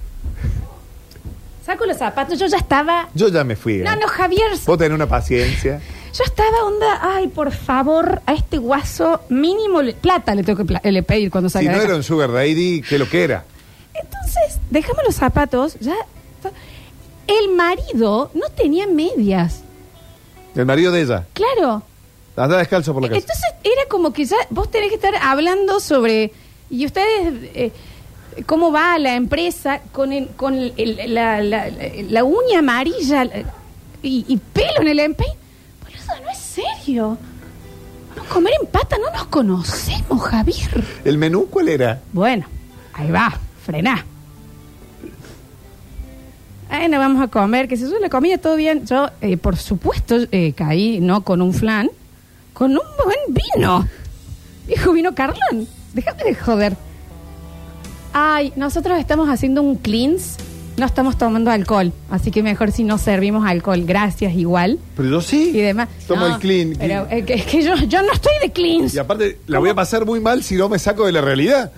Saco 1.65 1.85
los 1.85 1.97
zapatos, 1.97 2.37
yo 2.39 2.45
ya 2.47 2.57
estaba... 2.57 3.09
Yo 3.15 3.27
ya 3.29 3.43
me 3.43 3.55
fui. 3.55 3.75
¿eh? 3.75 3.83
No, 3.83 3.95
no, 3.95 4.07
Javier, 4.07 4.51
Vos 4.65 4.77
tenés 4.77 4.93
una 4.95 5.07
paciencia. 5.07 5.81
Yo 6.17 6.23
estaba 6.23 6.63
onda, 6.65 6.99
ay, 7.01 7.27
por 7.27 7.51
favor, 7.51 8.21
a 8.25 8.33
este 8.33 8.57
guaso 8.57 9.21
mínimo 9.29 9.81
le- 9.81 9.93
plata 9.93 10.33
le 10.35 10.43
tengo 10.43 10.57
que 10.57 10.65
pla- 10.65 10.81
le 10.83 11.03
pedir 11.03 11.29
cuando 11.31 11.49
Si 11.49 11.53
salga 11.53 11.71
no 11.71 11.77
de 11.77 11.83
acá. 11.83 11.87
era 11.89 11.97
un 11.97 12.03
sugar 12.03 12.31
daddy, 12.31 12.81
¿qué 12.87 12.97
lo 12.97 13.09
que 13.09 13.23
era? 13.23 13.43
Entonces, 13.93 14.59
dejamos 14.69 15.03
los 15.05 15.15
zapatos, 15.15 15.77
ya... 15.79 15.95
El 17.27 17.49
marido 17.55 18.29
no 18.35 18.49
tenía 18.55 18.85
medias, 18.85 19.61
El 20.55 20.65
marido 20.65 20.91
de 20.91 21.01
ella. 21.01 21.25
claro. 21.33 21.81
Anda 22.37 22.57
descalzo 22.57 22.93
por 22.93 23.01
la 23.01 23.07
casa. 23.07 23.19
Entonces 23.21 23.45
era 23.63 23.87
como 23.89 24.11
que 24.11 24.25
ya 24.25 24.35
vos 24.49 24.69
tenés 24.69 24.89
que 24.89 24.95
estar 24.95 25.15
hablando 25.21 25.79
sobre 25.79 26.33
y 26.69 26.85
ustedes 26.85 27.33
eh, 27.55 27.71
cómo 28.45 28.71
va 28.73 28.99
la 28.99 29.15
empresa 29.15 29.79
con 29.93 30.11
el- 30.11 30.27
con 30.35 30.53
el- 30.53 30.97
la, 31.15 31.41
la- 31.41 31.69
la- 31.69 31.89
la 32.09 32.23
uña 32.25 32.59
amarilla 32.59 33.23
eh, 33.23 33.45
y, 34.03 34.25
y 34.27 34.37
pelo 34.37 34.81
en 34.81 34.87
el 34.89 34.99
empeño. 34.99 35.31
Serio. 36.55 37.17
Vamos 38.15 38.31
a 38.31 38.33
comer 38.33 38.53
en 38.61 38.67
pata, 38.67 38.97
no 38.97 39.11
nos 39.11 39.25
conocemos, 39.25 40.21
Javier. 40.21 40.85
¿El 41.03 41.17
menú 41.17 41.47
cuál 41.49 41.67
era? 41.67 42.01
Bueno, 42.13 42.45
ahí 42.93 43.11
va, 43.11 43.37
frená. 43.61 44.05
Bueno, 46.69 46.97
vamos 46.99 47.21
a 47.21 47.27
comer, 47.27 47.67
que 47.67 47.75
yo 47.75 47.87
la 47.99 48.09
comida 48.09 48.37
todo 48.37 48.55
bien. 48.55 48.85
Yo, 48.85 49.09
eh, 49.19 49.35
por 49.35 49.57
supuesto, 49.57 50.15
eh, 50.31 50.53
caí 50.53 50.99
no 51.01 51.21
con 51.21 51.41
un 51.41 51.53
flan, 51.53 51.89
con 52.53 52.71
un 52.71 52.87
buen 53.03 53.43
vino. 53.55 53.87
Viejo 54.65 54.93
vino 54.93 55.13
Carlón. 55.13 55.67
Déjame 55.93 56.23
de 56.23 56.35
joder. 56.35 56.77
Ay, 58.13 58.53
nosotros 58.55 58.97
estamos 58.97 59.27
haciendo 59.27 59.61
un 59.61 59.75
cleanse. 59.75 60.39
No 60.77 60.85
estamos 60.85 61.17
tomando 61.17 61.51
alcohol. 61.51 61.93
Así 62.09 62.31
que 62.31 62.43
mejor 62.43 62.71
si 62.71 62.83
no 62.83 62.97
servimos 62.97 63.47
alcohol. 63.47 63.83
Gracias, 63.85 64.33
igual. 64.35 64.77
Pero 64.97 65.09
yo 65.09 65.21
sí. 65.21 65.51
Y 65.53 65.61
demás. 65.61 65.87
Tomo 66.07 66.27
No, 66.27 66.35
el 66.35 66.41
clean. 66.41 66.73
Pero 66.77 67.07
eh, 67.09 67.23
que- 67.23 67.35
es 67.35 67.45
que 67.45 67.61
yo, 67.63 67.75
yo 67.75 68.01
no 68.01 68.11
estoy 68.11 68.33
de 68.41 68.51
cleanse. 68.51 68.95
Y 68.95 68.99
aparte, 68.99 69.39
la 69.47 69.59
voy 69.59 69.69
a 69.69 69.75
pasar 69.75 70.05
muy 70.05 70.19
mal 70.19 70.43
si 70.43 70.55
no 70.55 70.67
me 70.67 70.77
saco 70.77 71.05
de 71.05 71.13
la 71.13 71.21
realidad. 71.21 71.71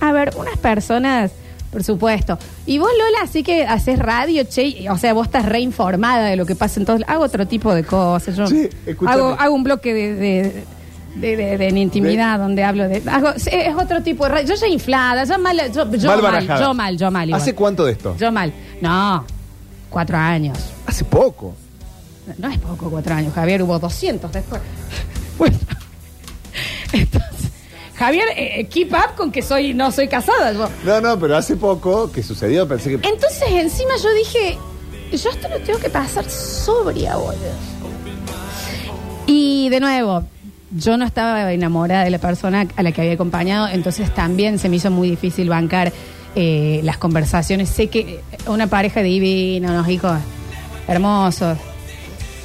A 0.00 0.12
ver, 0.12 0.32
unas 0.38 0.56
personas, 0.56 1.30
por 1.70 1.84
supuesto. 1.84 2.38
Y 2.64 2.78
vos, 2.78 2.88
Lola, 2.98 3.18
así 3.24 3.42
que 3.42 3.64
haces 3.64 3.98
radio, 3.98 4.44
che, 4.44 4.62
y- 4.64 4.88
o 4.88 4.96
sea, 4.96 5.12
vos 5.12 5.26
estás 5.26 5.44
reinformada 5.44 6.24
de 6.26 6.36
lo 6.36 6.46
que 6.46 6.54
pasa 6.56 6.80
en 6.80 6.86
todos. 6.86 7.02
Hago 7.06 7.24
otro 7.24 7.46
tipo 7.46 7.74
de 7.74 7.84
cosas. 7.84 8.34
Yo 8.34 8.46
Sí, 8.46 8.66
escúchame. 8.86 9.14
hago, 9.20 9.36
hago 9.38 9.54
un 9.54 9.62
bloque 9.64 9.92
de, 9.92 10.14
de, 10.14 10.64
de, 11.14 11.36
de- 11.36 11.58
de- 11.58 11.68
en 11.68 11.78
intimidad, 11.78 12.38
donde 12.38 12.62
hablo 12.64 12.88
de. 12.88 13.02
hago- 13.10 13.34
es, 13.34 13.46
es 13.48 13.74
otro 13.74 14.02
tipo 14.02 14.24
de 14.24 14.30
radio. 14.30 14.48
Yo 14.48 14.56
soy 14.56 14.72
inflada, 14.72 15.24
yo 15.24 15.38
mal, 15.38 15.56
yo, 15.72 15.72
yo 15.72 15.84
Mal 15.84 16.00
mal, 16.02 16.20
barajada. 16.22 16.60
yo 16.60 16.74
mal, 16.74 16.96
yo 16.96 17.10
mal. 17.10 17.28
igual. 17.28 17.42
¿Hace 17.42 17.54
cuánto 17.54 17.84
de 17.84 17.92
esto? 17.92 18.16
Yo 18.18 18.30
mal. 18.32 18.52
No, 18.80 19.24
cuatro 19.90 20.16
años. 20.16 20.56
Hace 20.86 21.04
poco. 21.04 21.54
No 22.38 22.48
es 22.48 22.58
poco 22.58 22.90
cuatro 22.90 23.14
años, 23.14 23.34
Javier, 23.34 23.62
hubo 23.62 23.78
200 23.78 24.30
después. 24.32 24.60
Bueno, 25.38 25.56
entonces, 26.92 27.50
Javier, 27.96 28.26
eh, 28.36 28.66
keep 28.70 28.92
up 28.92 29.14
con 29.16 29.32
que 29.32 29.40
soy 29.42 29.72
no 29.74 29.90
soy 29.90 30.06
casada. 30.08 30.52
yo. 30.52 30.68
No, 30.84 31.00
no, 31.00 31.18
pero 31.18 31.36
hace 31.36 31.56
poco 31.56 32.12
que 32.12 32.22
sucedió, 32.22 32.68
pensé 32.68 32.90
que. 32.90 33.08
Entonces, 33.08 33.42
encima 33.50 33.92
yo 34.02 34.12
dije, 34.14 34.58
yo 35.12 35.30
esto 35.30 35.48
lo 35.48 35.58
tengo 35.60 35.78
que 35.78 35.88
pasar 35.90 36.28
sobria, 36.28 37.16
boludo. 37.16 37.36
Y 39.26 39.68
de 39.70 39.80
nuevo, 39.80 40.24
yo 40.70 40.96
no 40.96 41.04
estaba 41.04 41.52
enamorada 41.52 42.04
de 42.04 42.10
la 42.10 42.18
persona 42.18 42.66
a 42.76 42.82
la 42.82 42.92
que 42.92 43.00
había 43.00 43.14
acompañado, 43.14 43.68
entonces 43.68 44.12
también 44.14 44.58
se 44.58 44.68
me 44.68 44.76
hizo 44.76 44.90
muy 44.90 45.10
difícil 45.10 45.48
bancar 45.48 45.92
eh, 46.36 46.80
las 46.84 46.96
conversaciones. 46.96 47.68
Sé 47.68 47.88
que 47.88 48.20
una 48.46 48.68
pareja 48.68 49.02
divina, 49.02 49.72
unos 49.72 49.88
hijos 49.88 50.18
hermosos. 50.86 51.58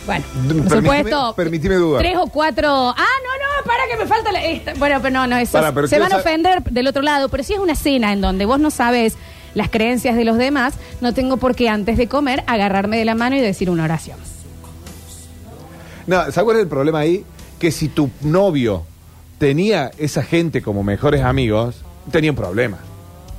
Bueno, 0.05 0.23
por 0.67 0.77
supuesto. 0.77 1.33
permitime 1.35 1.75
dudar. 1.75 2.01
Tres 2.01 2.17
o 2.17 2.27
cuatro. 2.27 2.89
Ah, 2.89 2.95
no, 2.95 3.63
no, 3.63 3.65
para 3.65 3.83
que 3.89 3.97
me 3.97 4.07
falta 4.07 4.31
la. 4.31 4.43
esta. 4.43 4.73
Bueno, 4.75 4.99
pero 5.01 5.13
no, 5.13 5.27
no, 5.27 5.37
eso. 5.37 5.53
Para, 5.53 5.71
pero 5.71 5.87
se 5.87 5.99
van 5.99 6.13
a 6.13 6.17
ofender 6.17 6.63
del 6.63 6.87
otro 6.87 7.01
lado. 7.01 7.29
Pero 7.29 7.43
si 7.43 7.53
es 7.53 7.59
una 7.59 7.75
cena 7.75 8.13
en 8.13 8.21
donde 8.21 8.45
vos 8.45 8.59
no 8.59 8.69
sabes 8.69 9.17
las 9.55 9.69
creencias 9.69 10.15
de 10.15 10.25
los 10.25 10.37
demás, 10.37 10.75
no 11.01 11.13
tengo 11.13 11.37
por 11.37 11.55
qué 11.55 11.69
antes 11.69 11.97
de 11.97 12.07
comer 12.07 12.43
agarrarme 12.45 12.97
de 12.97 13.05
la 13.05 13.15
mano 13.15 13.35
y 13.35 13.39
decir 13.39 13.69
una 13.69 13.85
oración. 13.85 14.17
No, 16.07 16.17
¿sabes 16.17 16.43
cuál 16.43 16.57
es 16.57 16.63
el 16.63 16.69
problema 16.69 16.99
ahí? 16.99 17.25
Que 17.65 17.71
si 17.71 17.87
tu 17.89 18.11
novio 18.21 18.83
tenía 19.39 19.89
esa 19.97 20.21
gente 20.21 20.61
como 20.61 20.83
mejores 20.83 21.23
amigos, 21.23 21.77
tenía 22.11 22.29
un 22.29 22.37
problema. 22.37 22.77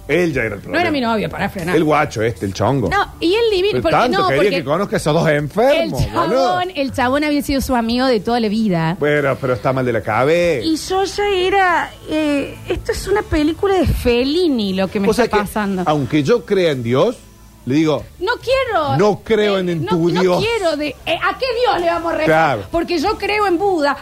Él 0.09 0.33
ya 0.33 0.41
era 0.43 0.55
el 0.57 0.57
No 0.57 0.62
problema. 0.62 0.81
era 0.83 0.91
mi 0.91 1.01
novio 1.01 1.31
para 1.31 1.49
frenar. 1.49 1.77
El 1.77 1.85
guacho 1.85 2.23
este, 2.23 2.45
el 2.45 2.53
chongo. 2.53 2.89
No, 2.91 3.12
y 3.21 3.35
él 3.35 3.41
divino. 3.53 3.71
Pero 3.75 3.83
Porque, 3.83 3.97
tanto 3.97 4.19
no, 4.19 4.27
quería 4.27 4.43
porque 4.43 4.57
que 4.57 4.65
conozca 4.65 4.97
a 4.97 4.99
esos 4.99 5.15
dos 5.15 5.29
el 5.29 5.37
enfermos, 5.37 6.12
boludo. 6.12 6.45
chabón, 6.49 6.73
el 6.75 6.93
chabón 6.93 7.23
había 7.23 7.41
sido 7.43 7.61
su 7.61 7.77
amigo 7.77 8.07
de 8.07 8.19
toda 8.19 8.41
la 8.41 8.49
vida. 8.49 8.97
Bueno, 8.99 9.37
pero 9.41 9.53
está 9.55 9.73
mal 9.73 9.87
de 9.87 9.93
la 9.93 10.01
cabeza. 10.01 10.67
Y 10.67 10.77
yo 10.77 11.05
ya 11.05 11.29
era. 11.29 11.91
eh, 12.11 12.57
esto 12.69 12.91
es 12.91 13.07
una 13.07 13.23
película 13.23 13.75
de 13.77 13.87
Fellini 13.87 14.73
lo 14.75 14.89
que 14.89 14.99
me 14.99 15.09
O 15.09 15.12
sea 15.15 15.27
está 15.27 15.37
que, 15.37 15.43
pasando. 15.45 15.85
aunque 15.87 16.25
yo 16.25 16.45
crea 16.45 16.73
en 16.73 16.83
Dios, 16.83 17.17
le 17.66 17.74
digo, 17.74 18.05
No 18.20 18.33
quiero. 18.42 18.96
No 18.96 19.20
creo 19.24 19.59
en- 19.59 19.68
en 19.68 19.85
no, 19.85 19.90
tu 19.90 20.09
no 20.11 20.20
Dios. 20.22 20.42
quiero 20.44 20.76
de. 20.76 20.88
eh, 21.05 21.18
¿A 21.22 21.37
qué 21.38 21.46
Dios 21.61 21.81
le 21.81 21.87
vamos 21.88 22.12
a 22.12 22.16
rezar? 22.16 22.26
Claro. 22.26 22.62
Porque 22.70 22.98
yo 22.98 23.18
creo 23.18 23.46
en 23.48 23.59
Buda. 23.59 23.96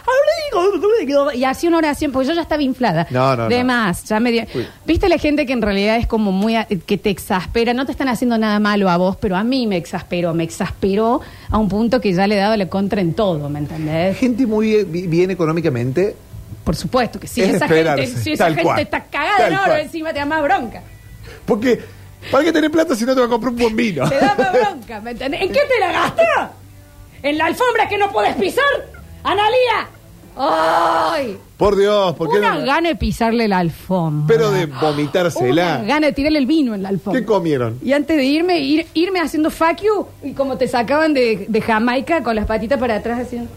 Y 1.33 1.43
hacía 1.43 1.69
una 1.69 1.79
oración, 1.79 2.11
porque 2.11 2.27
yo 2.27 2.33
ya 2.33 2.41
estaba 2.41 2.61
inflada. 2.61 3.07
No, 3.09 3.35
no, 3.35 3.49
De 3.49 3.59
no. 3.59 3.65
más, 3.65 4.03
ya 4.05 4.19
me 4.19 4.31
dio- 4.31 4.45
Uy. 4.53 4.67
¿Viste 4.85 5.09
la 5.09 5.17
gente 5.17 5.45
que 5.45 5.53
en 5.53 5.61
realidad 5.61 5.97
es 5.97 6.07
como 6.07 6.31
muy. 6.31 6.55
a- 6.55 6.65
que 6.65 6.97
te 6.97 7.09
exaspera? 7.09 7.73
No 7.73 7.85
te 7.85 7.91
están 7.91 8.07
haciendo 8.07 8.37
nada 8.37 8.59
malo 8.59 8.89
a 8.89 8.97
vos, 8.97 9.17
pero 9.19 9.35
a 9.35 9.43
mí 9.43 9.67
me 9.67 9.77
exasperó. 9.77 10.33
Me 10.33 10.43
exasperó 10.43 11.21
a 11.49 11.57
un 11.57 11.67
punto 11.67 11.99
que 11.99 12.13
ya 12.13 12.27
le 12.27 12.35
he 12.35 12.39
dado 12.39 12.55
la 12.55 12.67
contra 12.69 13.01
en 13.01 13.13
todo, 13.13 13.49
¿me 13.49 13.59
entendés? 13.59 14.17
gente 14.17 14.45
muy 14.45 14.83
bi- 14.83 15.07
bien 15.07 15.31
económicamente, 15.31 16.15
Por 16.63 16.75
supuesto 16.75 17.19
que 17.19 17.27
sí. 17.27 17.41
Es 17.41 17.49
de 17.51 17.55
esa 17.57 17.65
esperarse, 17.65 18.05
gente, 18.07 18.21
si 18.21 18.31
esa 18.31 18.45
tal 18.45 18.53
gente 18.55 18.63
cual. 18.63 18.79
está 18.79 19.03
cagada 19.03 19.37
Tal 19.37 19.51
en 19.51 19.57
oro, 19.59 19.67
cual. 19.67 19.79
encima 19.81 20.13
te 20.13 20.19
da 20.19 20.25
más 20.25 20.41
bronca. 20.43 20.81
porque 21.45 21.79
¿para 22.31 22.43
qué 22.43 22.51
tener 22.53 22.71
plata 22.71 22.95
si 22.95 23.05
no 23.05 23.13
te 23.13 23.21
va 23.21 23.27
a 23.27 23.29
comprar 23.29 23.51
un 23.53 23.59
buen 23.59 23.75
vino? 23.75 24.07
Te 24.09 24.15
da 24.17 24.35
bronca, 24.35 25.01
¿me 25.01 25.11
entendés? 25.11 25.41
¿En 25.41 25.47
qué 25.49 25.59
te 25.67 25.79
la 25.79 25.91
gastas? 25.91 26.49
¿En 27.23 27.37
la 27.37 27.45
alfombra 27.45 27.87
que 27.89 27.97
no 27.97 28.11
puedes 28.11 28.35
pisar? 28.35 28.63
¡Analía! 29.23 29.87
¡Ay! 30.37 31.37
Por 31.57 31.77
Dios, 31.77 32.13
¿por 32.15 32.29
qué 32.29 32.39
Una 32.39 32.55
no? 32.55 32.65
gana 32.65 32.89
de 32.89 32.95
pisarle 32.95 33.47
la 33.47 33.59
alfombra. 33.59 34.27
Pero 34.27 34.51
de 34.51 34.65
Una 34.65 34.81
vomitársela. 34.81 35.81
gana 35.85 36.07
de 36.07 36.13
tirarle 36.13 36.39
el 36.39 36.45
vino 36.45 36.75
en 36.75 36.83
la 36.83 36.89
alfombra. 36.89 37.21
¿Qué 37.21 37.25
comieron? 37.25 37.79
Y 37.81 37.93
antes 37.93 38.17
de 38.17 38.23
irme, 38.25 38.59
ir- 38.59 38.85
irme 38.93 39.21
haciendo 39.21 39.49
fuck 39.49 39.81
you, 39.81 40.05
y 40.23 40.33
como 40.33 40.57
te 40.57 40.67
sacaban 40.67 41.13
de, 41.13 41.45
de 41.47 41.61
Jamaica 41.61 42.21
con 42.21 42.35
las 42.35 42.45
patitas 42.45 42.77
para 42.79 42.95
atrás 42.95 43.21
haciendo... 43.21 43.49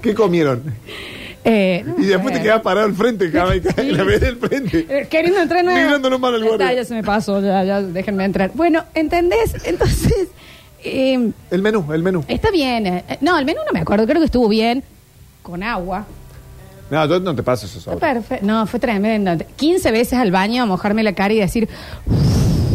¿Qué 0.00 0.14
comieron? 0.14 0.62
Eh, 1.48 1.84
no 1.86 1.94
Y 2.02 2.06
después 2.06 2.34
te 2.34 2.42
quedas 2.42 2.60
parado 2.60 2.86
al 2.86 2.94
frente, 2.94 3.30
Sí. 3.30 3.38
en 3.76 3.96
la 3.96 4.02
vez 4.02 4.20
del 4.20 4.36
frente. 4.36 4.84
Eh, 4.88 5.06
Queriendo 5.08 5.40
entrar. 5.40 5.64
Mirando 5.64 6.10
nomás 6.10 6.34
al 6.34 6.44
guardia. 6.44 6.72
Ya 6.72 6.84
se 6.84 6.92
me 6.94 7.04
pasó, 7.04 7.40
ya, 7.40 7.62
ya, 7.62 7.80
déjenme 7.82 8.24
entrar. 8.24 8.50
Bueno, 8.54 8.82
¿entendés? 8.94 9.54
Entonces, 9.64 10.28
eh, 10.84 11.30
El 11.50 11.62
menú, 11.62 11.92
el 11.92 12.02
menú. 12.02 12.24
está 12.26 12.50
bien. 12.50 12.86
eh, 12.86 13.04
No, 13.20 13.38
el 13.38 13.44
menú 13.44 13.60
no 13.64 13.72
me 13.72 13.80
acuerdo, 13.80 14.06
creo 14.06 14.18
que 14.20 14.26
estuvo 14.26 14.48
bien. 14.48 14.82
Con 15.42 15.62
agua. 15.62 16.04
No, 16.90 17.06
yo 17.06 17.20
no 17.20 17.34
te 17.34 17.42
paso 17.44 17.66
eso 17.66 17.80
sobre. 17.80 17.98
perfecto. 17.98 18.44
No, 18.44 18.66
fue 18.66 18.80
tremendo. 18.80 19.36
15 19.56 19.90
veces 19.92 20.14
al 20.18 20.32
baño 20.32 20.64
a 20.64 20.66
mojarme 20.66 21.02
la 21.04 21.12
cara 21.14 21.32
y 21.32 21.38
decir, 21.38 21.68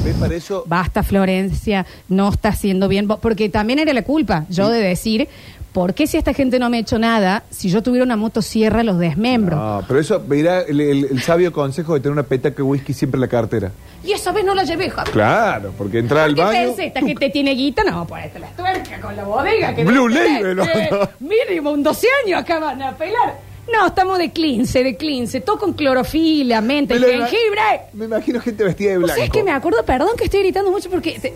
¿Ves 0.04 0.16
para 0.16 0.34
eso? 0.36 0.64
basta 0.66 1.04
Florencia, 1.04 1.86
no 2.10 2.30
está 2.30 2.50
haciendo 2.50 2.88
bien. 2.88 3.08
Porque 3.08 3.50
también 3.50 3.80
era 3.80 3.94
la 3.94 4.02
culpa, 4.04 4.46
yo 4.50 4.70
de 4.70 4.80
decir, 4.80 5.28
¿por 5.74 5.94
qué 5.94 6.08
si 6.08 6.18
esta 6.18 6.34
gente 6.34 6.60
no 6.60 6.70
me 6.70 6.78
ha 6.78 6.80
hecho 6.82 7.00
nada? 7.00 7.44
Si 7.50 7.70
yo 7.70 7.82
tuviera 7.82 8.04
una 8.06 8.16
motosierra 8.18 8.84
los 8.84 8.98
desmembro. 9.00 9.56
No, 9.56 9.84
pero 9.88 10.00
eso, 10.00 10.22
mira 10.28 10.62
el, 10.62 10.80
el- 10.82 11.06
el 11.12 11.22
sabio 11.22 11.52
consejo 11.54 11.94
de 11.94 12.00
tener 12.02 12.14
una 12.14 12.24
petaca 12.24 12.58
de 12.58 12.64
whisky 12.64 12.94
siempre 12.94 13.18
en 13.18 13.22
la 13.22 13.28
cartera. 13.28 13.72
Y 14.04 14.12
esa 14.14 14.32
vez 14.32 14.44
no 14.44 14.54
la 14.56 14.64
llevé, 14.64 14.90
Javi. 14.90 15.12
Claro, 15.12 15.74
porque 15.78 16.00
entrar 16.00 16.24
al 16.26 16.36
¿Por 16.36 16.36
qué 16.36 16.42
baño. 16.58 16.68
pensé? 16.70 16.86
Esta 16.88 17.02
gente 17.02 17.30
tiene 17.30 17.52
guita, 17.52 17.84
no, 17.84 18.06
ponete 18.08 18.40
las 18.40 18.56
tuercas 18.56 19.00
con 19.00 19.16
la 19.16 19.24
bodega. 19.24 19.76
Que 19.76 19.84
Blue 19.84 20.10
debe 20.10 20.30
Label, 20.42 20.58
tener, 20.58 20.92
¿no? 20.92 21.00
eh, 21.04 21.10
mínimo 21.20 21.72
un 21.72 21.84
12 21.84 22.08
años 22.26 22.42
acá 22.42 22.60
van 22.60 22.82
a 22.82 22.98
pelar. 22.98 23.40
No, 23.72 23.88
estamos 23.88 24.18
de 24.18 24.32
cleanse, 24.32 24.84
de 24.84 24.98
cleanse. 24.98 25.40
Todo 25.40 25.60
con 25.60 25.74
clorofila, 25.74 26.60
menta, 26.62 26.96
y 26.96 27.00
Me 27.00 27.06
lo 27.08 27.14
jengibre. 27.14 27.62
Me 27.94 28.06
imagino 28.06 28.42
gente 28.42 28.64
vestida 28.64 28.90
de 28.94 28.96
No 28.98 29.04
blanco. 29.06 29.22
es 29.22 29.30
que 29.30 29.44
me 29.44 29.52
acuerdo, 29.52 29.86
perdón 29.86 30.10
que 30.18 30.24
estoy 30.26 30.42
gritando 30.42 30.72
mucho 30.72 30.90
porque 30.90 31.20
eh, 31.24 31.34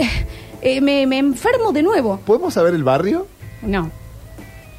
eh, 0.62 0.82
me, 0.82 1.06
me 1.06 1.19
enfermo 1.19 1.71
de 1.71 1.84
nuevo. 1.84 2.19
¿Podemos 2.26 2.54
saber 2.56 2.74
el 2.74 2.84
barrio? 2.84 3.28
No. 3.62 3.91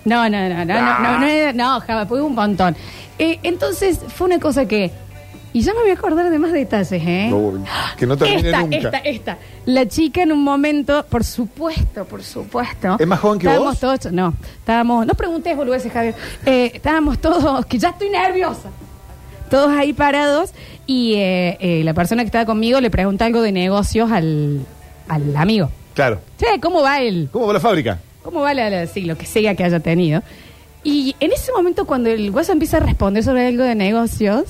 No, 0.07 0.29
no, 0.31 0.49
no, 0.49 0.65
no, 0.65 0.65
no, 0.65 0.99
no, 1.01 1.19
no, 1.19 1.53
no, 1.53 1.81
Java, 1.81 2.07
fue 2.07 2.23
un 2.23 2.35
montón. 2.35 2.77
Eh, 3.19 3.41
entonces, 3.43 3.99
fue 4.09 4.29
una 4.29 4.39
cosa 4.39 4.65
que. 4.67 4.91
Y 5.53 5.63
ya 5.63 5.75
me 5.75 5.81
voy 5.81 5.91
a 5.91 5.95
acordar 5.95 6.31
de 6.31 6.39
más 6.39 6.53
detalles, 6.53 6.93
¿eh? 6.93 7.31
Uy, 7.33 7.61
que 7.97 8.07
no 8.07 8.17
termine 8.17 8.51
esta, 8.51 8.61
nunca. 8.61 8.77
Esta, 8.77 8.99
esta. 8.99 9.39
La 9.65 9.89
chica 9.89 10.23
en 10.23 10.31
un 10.31 10.45
momento, 10.45 11.05
por 11.09 11.25
supuesto, 11.25 12.05
por 12.05 12.23
supuesto. 12.23 12.97
¿Es 13.01 13.07
más 13.07 13.19
joven 13.19 13.39
que 13.41 13.47
estábamos 13.47 13.81
vos? 13.81 13.99
Todos, 14.01 14.13
no, 14.13 14.35
estábamos, 14.59 15.07
no 15.07 15.15
preguntes, 15.15 15.57
boludeces, 15.57 15.93
Javier. 15.93 16.15
Eh, 16.45 16.71
estábamos 16.75 17.19
todos, 17.19 17.67
que 17.67 17.79
ya 17.79 17.89
estoy 17.89 18.11
nerviosa. 18.11 18.69
Todos 19.51 19.71
ahí 19.71 19.93
parados 19.93 20.53
y 20.87 21.15
eh, 21.15 21.57
eh, 21.61 21.83
la 21.85 21.95
persona 21.95 22.23
que 22.23 22.27
estaba 22.27 22.45
conmigo 22.45 22.81
le 22.81 22.91
pregunta 22.91 23.25
algo 23.25 23.43
de 23.43 23.53
negocios 23.53 24.13
al, 24.13 24.61
al 25.09 25.37
amigo. 25.37 25.71
Claro. 25.95 26.21
Che, 26.39 26.61
¿cómo 26.61 26.83
va 26.83 27.01
él? 27.01 27.29
¿Cómo 27.33 27.47
va 27.47 27.55
la 27.55 27.61
fábrica? 27.61 27.99
¿Cómo 28.27 28.41
va 28.41 28.55
la, 28.55 28.69
la- 28.71 28.87
sí, 28.89 29.03
lo 29.03 29.17
que 29.17 29.25
sea 29.25 29.55
que 29.55 29.63
haya 29.63 29.79
tenido? 29.79 30.21
Y 30.83 31.15
en 31.21 31.31
ese 31.31 31.53
momento, 31.53 31.85
cuando 31.87 32.11
el 32.11 32.33
guaso 32.33 32.51
empieza 32.51 32.79
a 32.79 32.81
responder 32.81 33.23
sobre 33.23 33.47
algo 33.47 33.63
de 33.63 33.77
negocios, 33.77 34.43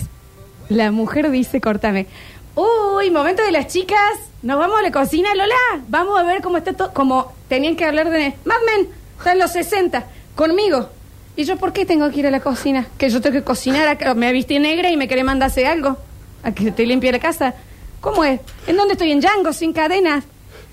la 0.70 0.90
mujer 0.92 1.30
dice, 1.30 1.60
córtame, 1.60 2.06
uy, 2.54 3.10
momento 3.10 3.42
de 3.42 3.52
las 3.52 3.66
chicas, 3.66 3.98
nos 4.40 4.58
vamos 4.58 4.78
a 4.78 4.82
la 4.82 4.90
cocina, 4.90 5.28
Lola, 5.34 5.84
vamos 5.88 6.18
a 6.18 6.22
ver 6.22 6.40
cómo 6.40 6.56
está 6.56 6.72
todo, 6.72 6.94
como 6.94 7.34
tenían 7.50 7.76
que 7.76 7.84
hablar 7.84 8.08
de 8.08 8.32
Mad 8.46 8.56
Men, 8.64 8.88
están 9.18 9.38
los 9.38 9.52
60, 9.52 10.06
conmigo. 10.34 10.88
Y 11.36 11.44
yo, 11.44 11.58
¿por 11.58 11.74
qué 11.74 11.84
tengo 11.84 12.10
que 12.10 12.20
ir 12.20 12.26
a 12.26 12.30
la 12.30 12.40
cocina? 12.40 12.86
Que 12.96 13.10
yo 13.10 13.20
tengo 13.20 13.34
que 13.34 13.44
cocinar, 13.44 13.86
acá, 13.88 14.14
me 14.14 14.32
viste 14.32 14.58
negra 14.58 14.88
y 14.90 14.96
me 14.96 15.06
querés 15.06 15.26
mandar 15.26 15.50
a 15.50 15.52
hacer 15.52 15.66
algo, 15.66 15.98
a 16.42 16.50
que 16.52 16.70
te 16.72 16.86
limpie 16.86 17.12
la 17.12 17.18
casa. 17.18 17.52
¿Cómo 18.00 18.24
es? 18.24 18.40
¿En 18.66 18.76
dónde 18.78 18.92
estoy? 18.94 19.12
¿En 19.12 19.20
Django, 19.20 19.52
sin 19.52 19.74
cadenas? 19.74 20.24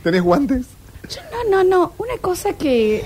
¿Tenés 0.04 0.22
guantes? 0.22 0.68
Yo, 1.10 1.22
no, 1.32 1.50
no, 1.50 1.64
no, 1.64 1.94
una 1.98 2.18
cosa 2.22 2.54
que... 2.54 3.04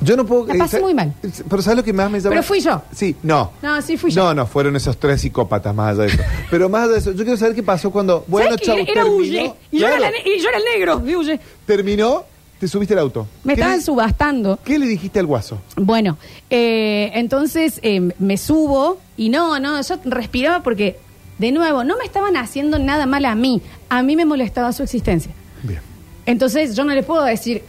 Yo 0.00 0.16
no 0.16 0.24
puedo. 0.24 0.46
La 0.46 0.54
pasé 0.56 0.80
muy 0.80 0.94
mal. 0.94 1.12
Pero 1.48 1.60
¿sabes 1.60 1.78
lo 1.78 1.82
que 1.84 1.92
más 1.92 2.08
me 2.08 2.18
llama? 2.20 2.30
Pero 2.30 2.42
fui 2.44 2.60
yo. 2.60 2.82
Sí, 2.94 3.16
no. 3.24 3.50
No, 3.60 3.82
sí 3.82 3.96
fui 3.96 4.12
yo. 4.12 4.22
No, 4.22 4.34
no, 4.34 4.46
fueron 4.46 4.76
esos 4.76 4.96
tres 4.96 5.20
psicópatas 5.20 5.74
más 5.74 5.92
allá 5.94 6.02
de 6.04 6.08
eso. 6.14 6.22
Pero 6.50 6.68
más 6.68 6.84
allá 6.84 6.92
de 6.92 6.98
eso, 7.00 7.10
yo 7.12 7.24
quiero 7.24 7.36
saber 7.36 7.54
qué 7.56 7.64
pasó 7.64 7.90
cuando. 7.90 8.24
Bueno, 8.28 8.56
chau, 8.56 8.76
Era 8.76 8.86
terminó. 8.86 9.16
Huye. 9.16 9.52
Y, 9.72 9.78
yo 9.80 9.88
era 9.88 10.08
y 10.24 10.40
yo 10.40 10.48
el 10.50 10.62
negro 10.72 10.98
de 11.00 11.16
Huye. 11.16 11.40
terminó, 11.66 12.24
te 12.60 12.68
subiste 12.68 12.94
al 12.94 13.00
auto. 13.00 13.26
Me 13.42 13.54
¿Qué 13.54 13.60
estaban 13.60 13.78
le- 13.78 13.84
subastando. 13.84 14.58
¿Qué 14.64 14.78
le 14.78 14.86
dijiste 14.86 15.18
al 15.18 15.26
guaso? 15.26 15.58
Bueno, 15.74 16.16
eh, 16.48 17.10
entonces 17.14 17.80
eh, 17.82 18.12
me 18.20 18.36
subo 18.36 19.00
y 19.16 19.30
no, 19.30 19.58
no, 19.58 19.82
yo 19.82 19.96
respiraba 20.04 20.62
porque, 20.62 21.00
de 21.38 21.52
nuevo, 21.52 21.84
no 21.84 21.96
me 21.96 22.04
estaban 22.04 22.36
haciendo 22.36 22.78
nada 22.78 23.06
mal 23.06 23.24
a 23.24 23.34
mí. 23.34 23.62
A 23.88 24.02
mí 24.02 24.16
me 24.16 24.24
molestaba 24.24 24.72
su 24.72 24.82
existencia. 24.82 25.32
Bien. 25.62 25.80
Entonces 26.26 26.74
yo 26.76 26.84
no 26.84 26.92
le 26.94 27.02
puedo 27.02 27.24
decir 27.24 27.62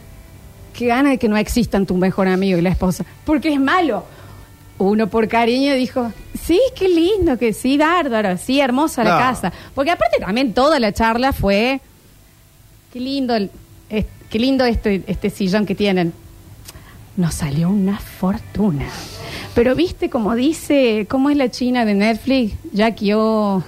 que 0.74 0.86
gana 0.86 1.10
de 1.10 1.18
que 1.18 1.28
no 1.28 1.36
existan 1.36 1.86
tu 1.86 1.96
mejor 1.96 2.28
amigo 2.28 2.58
y 2.58 2.62
la 2.62 2.70
esposa, 2.70 3.04
porque 3.24 3.52
es 3.52 3.60
malo. 3.60 4.04
Uno 4.78 5.08
por 5.08 5.28
cariño 5.28 5.74
dijo, 5.74 6.10
sí, 6.42 6.58
qué 6.74 6.88
lindo, 6.88 7.36
que 7.38 7.52
sí, 7.52 7.76
bárbaro, 7.76 8.38
sí, 8.38 8.60
hermosa 8.60 9.04
la 9.04 9.12
No. 9.12 9.18
casa. 9.18 9.52
Porque 9.74 9.90
aparte 9.90 10.18
también 10.20 10.54
toda 10.54 10.78
la 10.80 10.92
charla 10.92 11.32
fue, 11.34 11.80
qué 12.92 12.98
lindo, 13.00 13.34
qué 13.88 14.38
lindo 14.38 14.64
este, 14.64 15.02
este 15.06 15.28
sillón 15.30 15.66
que 15.66 15.74
tienen. 15.74 16.12
nos 17.16 17.34
salió 17.34 17.68
una 17.68 17.98
fortuna. 17.98 18.86
Pero 19.54 19.74
viste 19.74 20.10
como 20.10 20.34
dice, 20.34 21.06
¿cómo 21.08 21.30
es 21.30 21.36
la 21.36 21.50
china 21.50 21.84
de 21.84 21.94
Netflix? 21.94 22.54
Jackie 22.72 23.12
O, 23.14 23.62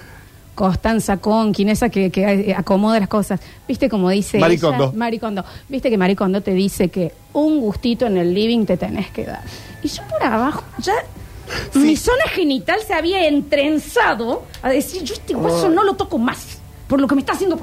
Constanza 0.55 1.17
Conquin, 1.17 1.69
esa 1.69 1.89
que, 1.89 2.09
que 2.09 2.21
eh, 2.23 2.55
acomoda 2.55 2.99
las 2.99 3.09
cosas. 3.09 3.39
¿Viste 3.67 3.89
como 3.89 4.09
dice 4.09 4.39
Maricondo. 4.39 4.85
ella? 4.85 4.93
Maricondo. 4.95 5.45
¿Viste 5.67 5.89
que 5.89 5.97
Maricondo 5.97 6.41
te 6.41 6.51
dice 6.51 6.89
que 6.89 7.11
un 7.33 7.59
gustito 7.59 8.05
en 8.05 8.17
el 8.17 8.33
living 8.33 8.65
te 8.65 8.77
tenés 8.77 9.09
que 9.11 9.25
dar? 9.25 9.41
Y 9.81 9.87
yo 9.87 10.03
por 10.09 10.23
abajo, 10.23 10.63
ya 10.79 10.93
mi 11.73 11.95
zona 11.97 12.23
genital 12.29 12.79
se 12.85 12.93
había 12.93 13.27
entrenzado 13.27 14.43
a 14.61 14.69
decir, 14.69 15.03
yo 15.03 15.13
este 15.13 15.35
hueso 15.35 15.69
no 15.69 15.83
lo 15.83 15.95
toco 15.95 16.17
más, 16.17 16.59
por 16.87 17.01
lo 17.01 17.07
que 17.07 17.15
me 17.15 17.21
está 17.21 17.33
haciendo. 17.33 17.57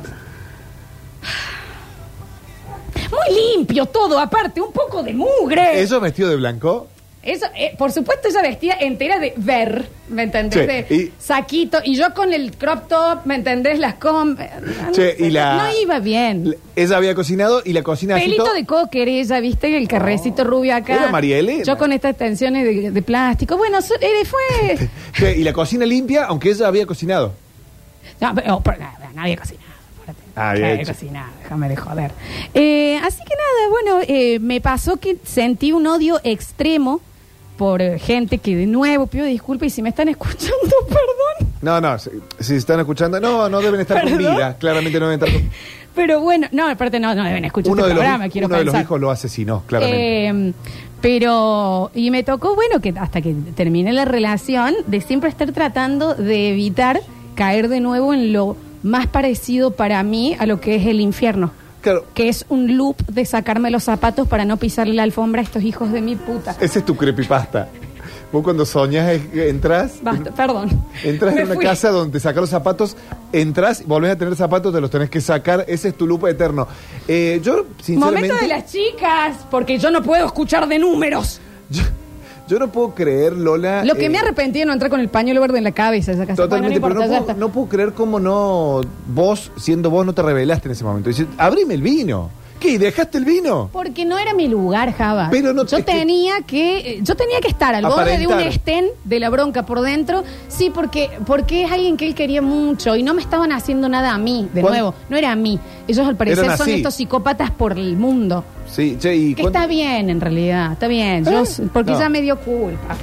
Muy 3.10 3.56
limpio 3.56 3.86
todo, 3.86 4.18
aparte, 4.18 4.60
un 4.60 4.72
poco 4.72 5.02
de 5.02 5.14
mugre. 5.14 5.80
¿Eso 5.80 6.00
vestido 6.00 6.28
de 6.28 6.36
blanco? 6.36 6.88
Eso, 7.22 7.44
eh, 7.54 7.74
por 7.76 7.92
supuesto, 7.92 8.28
ella 8.28 8.40
vestía 8.40 8.76
entera 8.80 9.18
de 9.18 9.34
ver, 9.36 9.86
¿me 10.08 10.22
entendés? 10.22 10.66
De 10.66 10.86
y- 10.94 11.12
saquito. 11.18 11.78
Y 11.84 11.94
yo 11.94 12.14
con 12.14 12.32
el 12.32 12.56
crop 12.56 12.88
top, 12.88 13.26
¿me 13.26 13.34
entendés? 13.34 13.78
Las 13.78 13.96
com... 13.96 14.36
eh, 14.40 14.50
no 14.86 14.92
Che, 14.92 15.16
sé, 15.18 15.26
y 15.26 15.30
la- 15.30 15.56
No 15.58 15.78
iba 15.82 15.98
bien. 15.98 16.56
Ella 16.74 16.96
había 16.96 17.14
cocinado 17.14 17.60
y 17.62 17.74
la 17.74 17.82
cocina 17.82 18.16
así 18.16 18.24
Pelito 18.24 18.44
todo- 18.44 18.54
de 18.54 18.64
cocker, 18.64 19.06
ella, 19.06 19.38
¿viste? 19.40 19.76
El 19.76 19.86
carrecito 19.86 20.44
rubio 20.44 20.74
acá. 20.74 20.94
Era 20.94 21.10
María 21.10 21.36
Elena. 21.38 21.62
Yo 21.62 21.76
con 21.76 21.92
estas 21.92 22.16
tensiones 22.16 22.64
de, 22.64 22.90
de 22.90 23.02
plástico. 23.02 23.58
Bueno, 23.58 23.82
so- 23.82 23.94
eh, 24.00 24.24
fue... 24.24 24.88
Che, 25.12 25.36
y 25.36 25.44
la 25.44 25.52
cocina 25.52 25.84
limpia, 25.84 26.24
aunque 26.24 26.48
ella 26.50 26.68
había 26.68 26.86
cocinado. 26.86 27.34
No, 28.18 28.34
pero, 28.34 28.56
oh, 28.56 28.60
pero 28.62 28.78
nada, 28.78 29.10
no 29.14 29.20
había 29.20 29.36
cocinado. 29.36 29.68
Ah, 30.36 30.52
No 30.52 30.58
bien 30.60 30.70
había 30.70 30.82
hecho. 30.82 30.92
cocinado, 30.94 31.32
déjame 31.42 31.68
de 31.68 31.76
joder. 31.76 32.12
Eh, 32.54 32.98
así 33.04 33.18
que 33.18 33.34
nada, 33.34 33.68
bueno, 33.68 34.00
eh, 34.08 34.38
me 34.40 34.62
pasó 34.62 34.96
que 34.96 35.18
sentí 35.22 35.72
un 35.72 35.86
odio 35.86 36.18
extremo 36.24 37.02
por 37.60 37.82
eh, 37.82 37.98
gente 37.98 38.38
que 38.38 38.56
de 38.56 38.64
nuevo 38.66 39.06
pido 39.06 39.26
disculpas 39.26 39.66
y 39.66 39.70
si 39.70 39.82
me 39.82 39.90
están 39.90 40.08
escuchando, 40.08 40.48
perdón. 40.88 41.52
No, 41.60 41.78
no, 41.78 41.98
si, 41.98 42.08
si 42.38 42.54
están 42.54 42.80
escuchando, 42.80 43.20
no, 43.20 43.50
no 43.50 43.60
deben 43.60 43.82
estar 43.82 44.00
con 44.02 44.12
¿Perdón? 44.16 44.34
vida. 44.34 44.56
Claramente 44.58 44.98
no 44.98 45.08
deben 45.10 45.22
estar 45.22 45.40
con 45.42 45.50
Pero 45.94 46.20
bueno, 46.20 46.46
no, 46.52 46.66
aparte 46.70 46.98
no, 46.98 47.14
no 47.14 47.22
deben 47.22 47.44
escuchar 47.44 47.70
Uno, 47.70 47.82
este 47.82 47.88
de 47.90 47.94
los, 47.96 48.02
programa, 48.02 48.24
hij- 48.24 48.32
quiero 48.32 48.46
uno 48.46 48.56
de 48.56 48.64
los 48.64 48.72
pensar. 48.72 48.86
hijos 48.86 48.98
lo 49.00 49.10
asesinó, 49.10 49.62
claramente. 49.66 50.28
Eh, 50.28 50.52
pero, 51.02 51.90
y 51.94 52.10
me 52.10 52.22
tocó, 52.22 52.54
bueno, 52.54 52.80
que 52.80 52.94
hasta 52.98 53.20
que 53.20 53.34
terminé 53.54 53.92
la 53.92 54.06
relación, 54.06 54.74
de 54.86 55.02
siempre 55.02 55.28
estar 55.28 55.52
tratando 55.52 56.14
de 56.14 56.48
evitar 56.52 57.00
caer 57.34 57.68
de 57.68 57.80
nuevo 57.80 58.14
en 58.14 58.32
lo 58.32 58.56
más 58.82 59.06
parecido 59.06 59.72
para 59.72 60.02
mí 60.02 60.34
a 60.38 60.46
lo 60.46 60.62
que 60.62 60.76
es 60.76 60.86
el 60.86 61.00
infierno. 61.00 61.52
Claro, 61.80 62.04
Que 62.14 62.28
es 62.28 62.44
un 62.48 62.76
loop 62.76 62.96
de 63.06 63.24
sacarme 63.24 63.70
los 63.70 63.84
zapatos 63.84 64.28
para 64.28 64.44
no 64.44 64.56
pisarle 64.56 64.94
la 64.94 65.02
alfombra 65.02 65.40
a 65.40 65.44
estos 65.44 65.62
hijos 65.62 65.92
de 65.92 66.00
mi 66.00 66.16
puta. 66.16 66.56
ese 66.60 66.80
es 66.80 66.84
tu 66.84 66.96
creepypasta. 66.96 67.68
Vos 68.32 68.44
cuando 68.44 68.64
soñás, 68.64 69.18
entras, 69.34 69.94
Basta, 70.02 70.30
perdón. 70.30 70.70
entras 71.02 71.36
en 71.36 71.46
una 71.46 71.54
fui. 71.56 71.64
casa 71.64 71.90
donde 71.90 72.12
te 72.12 72.20
sacas 72.20 72.42
los 72.42 72.50
zapatos, 72.50 72.96
entras, 73.32 73.84
volvés 73.84 74.12
a 74.12 74.16
tener 74.16 74.36
zapatos, 74.36 74.72
te 74.72 74.80
los 74.80 74.88
tenés 74.88 75.10
que 75.10 75.20
sacar. 75.20 75.64
Ese 75.66 75.88
es 75.88 75.96
tu 75.96 76.06
lupa 76.06 76.30
eterno. 76.30 76.68
Eh, 77.08 77.40
yo, 77.42 77.66
sinceramente. 77.82 78.28
Momento 78.28 78.42
de 78.46 78.48
las 78.48 78.70
chicas, 78.70 79.36
porque 79.50 79.78
yo 79.78 79.90
no 79.90 80.00
puedo 80.00 80.24
escuchar 80.26 80.68
de 80.68 80.78
números. 80.78 81.40
Yo, 81.70 81.82
yo 82.50 82.58
no 82.58 82.72
puedo 82.72 82.94
creer, 82.94 83.34
Lola. 83.36 83.84
Lo 83.84 83.94
que 83.94 84.06
eh, 84.06 84.10
me 84.10 84.18
arrepentí 84.18 84.58
de 84.58 84.66
no 84.66 84.72
entrar 84.72 84.90
con 84.90 85.00
el 85.00 85.08
pañuelo 85.08 85.40
verde 85.40 85.58
en 85.58 85.64
la 85.64 85.72
cabeza 85.72 86.12
esa 86.12 86.26
casa. 86.26 86.42
Totalmente, 86.42 86.80
Bueno, 86.80 86.96
pero 86.96 87.00
no 87.00 87.04
importa, 87.06 87.12
ya 87.12 87.18
puedo, 87.20 87.30
está. 87.30 87.40
no 87.40 87.52
puedo 87.52 87.68
creer 87.68 87.92
cómo 87.92 88.20
no. 88.20 88.80
Vos, 89.06 89.52
siendo 89.56 89.88
vos, 89.90 90.04
no 90.04 90.12
te 90.12 90.22
revelaste 90.22 90.68
en 90.68 90.72
ese 90.72 90.84
momento. 90.84 91.08
Dices, 91.08 91.26
abrime 91.38 91.74
el 91.74 91.82
vino. 91.82 92.30
¿Qué? 92.60 92.72
¿Y 92.72 92.78
¿Dejaste 92.78 93.16
el 93.18 93.24
vino? 93.24 93.70
Porque 93.72 94.04
no 94.04 94.18
era 94.18 94.34
mi 94.34 94.46
lugar, 94.46 94.92
Java. 94.94 95.28
Pero 95.30 95.52
no- 95.54 95.64
yo 95.66 95.78
es 95.78 95.84
que- 95.84 95.92
tenía 95.92 96.42
que, 96.46 97.00
yo 97.02 97.16
tenía 97.16 97.40
que 97.40 97.48
estar 97.48 97.74
al 97.74 97.84
borde 97.86 98.18
de 98.18 98.26
un 98.26 98.34
Aparentar. 98.34 98.46
estén 98.52 98.86
de 99.04 99.18
la 99.18 99.30
bronca 99.30 99.64
por 99.64 99.80
dentro. 99.80 100.22
Sí, 100.48 100.70
porque, 100.72 101.08
porque 101.26 101.64
es 101.64 101.72
alguien 101.72 101.96
que 101.96 102.06
él 102.06 102.14
quería 102.14 102.42
mucho 102.42 102.94
y 102.96 103.02
no 103.02 103.14
me 103.14 103.22
estaban 103.22 103.50
haciendo 103.52 103.88
nada 103.88 104.12
a 104.12 104.18
mí, 104.18 104.48
de 104.52 104.60
¿Cuán- 104.60 104.74
nuevo. 104.74 104.94
No 105.08 105.16
era 105.16 105.32
a 105.32 105.36
mí. 105.36 105.58
Ellos 105.88 106.06
al 106.06 106.16
parecer 106.16 106.44
Eran 106.44 106.58
son 106.58 106.68
así. 106.68 106.74
estos 106.76 106.94
psicópatas 106.94 107.50
por 107.50 107.72
el 107.78 107.96
mundo. 107.96 108.44
Sí, 108.70 108.96
che, 109.00 109.16
y 109.16 109.34
Que 109.34 109.42
está 109.42 109.66
bien, 109.66 110.10
en 110.10 110.20
realidad, 110.20 110.72
está 110.72 110.86
bien. 110.86 111.24
Yo, 111.24 111.42
¿Eh? 111.42 111.68
porque 111.72 111.92
No. 111.92 111.98
ya 111.98 112.08
me 112.10 112.20
dio 112.20 112.38
culpa. 112.38 112.94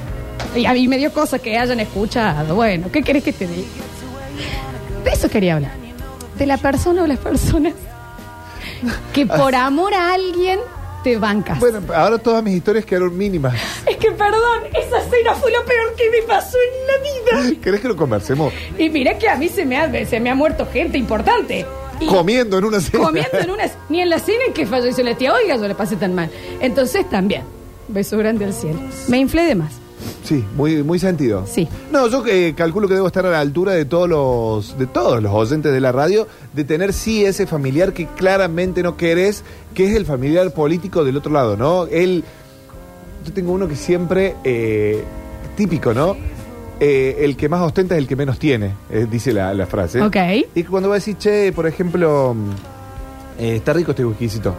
Y 0.55 0.65
a 0.65 0.73
mí 0.73 0.87
me 0.87 0.97
dio 0.97 1.11
cosas 1.11 1.41
que 1.41 1.57
hayan 1.57 1.79
escuchado. 1.79 2.55
Bueno, 2.55 2.87
¿qué 2.91 3.01
querés 3.01 3.23
que 3.23 3.33
te 3.33 3.47
diga? 3.47 3.67
De 5.03 5.09
eso 5.11 5.29
quería 5.29 5.55
hablar. 5.55 5.71
De 6.37 6.45
la 6.45 6.57
persona 6.57 7.03
o 7.03 7.07
las 7.07 7.17
personas 7.19 7.73
que 9.13 9.25
por 9.25 9.55
amor 9.55 9.93
a 9.93 10.13
alguien 10.13 10.59
te 11.03 11.17
bancas. 11.17 11.59
Bueno, 11.59 11.81
ahora 11.93 12.17
todas 12.17 12.43
mis 12.43 12.55
historias 12.55 12.85
quedaron 12.85 13.15
mínimas. 13.17 13.55
Es 13.85 13.97
que 13.97 14.11
perdón, 14.11 14.63
esa 14.73 14.99
cena 15.09 15.33
fue 15.35 15.51
lo 15.51 15.63
peor 15.65 15.95
que 15.95 16.09
me 16.09 16.21
pasó 16.27 16.57
en 16.57 16.87
la 16.87 17.43
vida. 17.51 17.61
¿Querés 17.61 17.79
que 17.81 17.87
lo 17.87 17.95
conversemos? 17.95 18.51
Y 18.77 18.89
mira 18.89 19.17
que 19.17 19.29
a 19.29 19.35
mí 19.35 19.47
se 19.49 19.65
me 19.65 19.77
ha, 19.77 20.05
se 20.05 20.19
me 20.19 20.29
ha 20.29 20.35
muerto 20.35 20.67
gente 20.71 20.97
importante. 20.97 21.65
Y 21.99 22.05
Comiendo 22.07 22.57
en 22.59 22.65
una 22.65 22.79
cena. 22.79 23.03
comiendo 23.03 23.37
en 23.39 23.49
una... 23.51 23.63
Ni 23.89 24.01
en 24.01 24.09
la 24.09 24.19
cena 24.19 24.45
en 24.47 24.53
que 24.53 24.65
falleció 24.67 25.03
la 25.03 25.15
tía, 25.15 25.33
oiga, 25.33 25.55
yo 25.55 25.67
le 25.67 25.75
pasé 25.75 25.95
tan 25.95 26.13
mal. 26.13 26.29
Entonces 26.61 27.09
también, 27.09 27.43
beso 27.87 28.17
grande 28.17 28.45
al 28.45 28.53
cielo. 28.53 28.79
Me 29.07 29.17
inflé 29.17 29.43
de 29.45 29.55
más. 29.55 29.73
Sí, 30.23 30.43
muy, 30.55 30.83
muy 30.83 30.99
sentido. 30.99 31.45
Sí. 31.47 31.67
No, 31.91 32.07
yo 32.07 32.23
eh, 32.27 32.53
calculo 32.55 32.88
que 32.88 32.93
debo 32.93 33.07
estar 33.07 33.25
a 33.25 33.29
la 33.31 33.39
altura 33.39 33.71
de 33.73 33.86
todos 33.86 34.10
los, 34.10 34.77
de 34.77 34.86
todos 34.86 35.21
los 35.23 35.31
oyentes 35.31 35.71
de 35.71 35.79
la 35.79 35.91
radio, 35.91 36.27
de 36.53 36.63
tener 36.63 36.93
sí 36.93 37.23
ese 37.25 37.47
familiar 37.47 37.93
que 37.93 38.07
claramente 38.07 38.83
no 38.83 38.97
querés, 38.97 39.43
que 39.73 39.89
es 39.89 39.95
el 39.95 40.05
familiar 40.05 40.51
político 40.53 41.03
del 41.03 41.17
otro 41.17 41.31
lado, 41.31 41.55
¿no? 41.55 41.86
Él, 41.88 42.23
yo 43.25 43.33
tengo 43.33 43.53
uno 43.53 43.67
que 43.67 43.75
siempre, 43.75 44.36
eh, 44.43 45.03
típico, 45.55 45.93
¿no? 45.93 46.15
Eh, 46.79 47.17
el 47.21 47.36
que 47.36 47.49
más 47.49 47.62
ostenta 47.62 47.95
es 47.95 47.99
el 47.99 48.07
que 48.07 48.15
menos 48.15 48.38
tiene, 48.38 48.73
eh, 48.91 49.07
dice 49.10 49.33
la, 49.33 49.53
la 49.53 49.65
frase. 49.65 50.01
Ok. 50.01 50.17
Y 50.53 50.63
cuando 50.63 50.89
va 50.89 50.95
a 50.95 50.99
decir, 50.99 51.17
che, 51.17 51.51
por 51.51 51.65
ejemplo, 51.65 52.36
está 53.39 53.73
rico 53.73 53.91
este 53.91 54.05
whiskycito. 54.05 54.53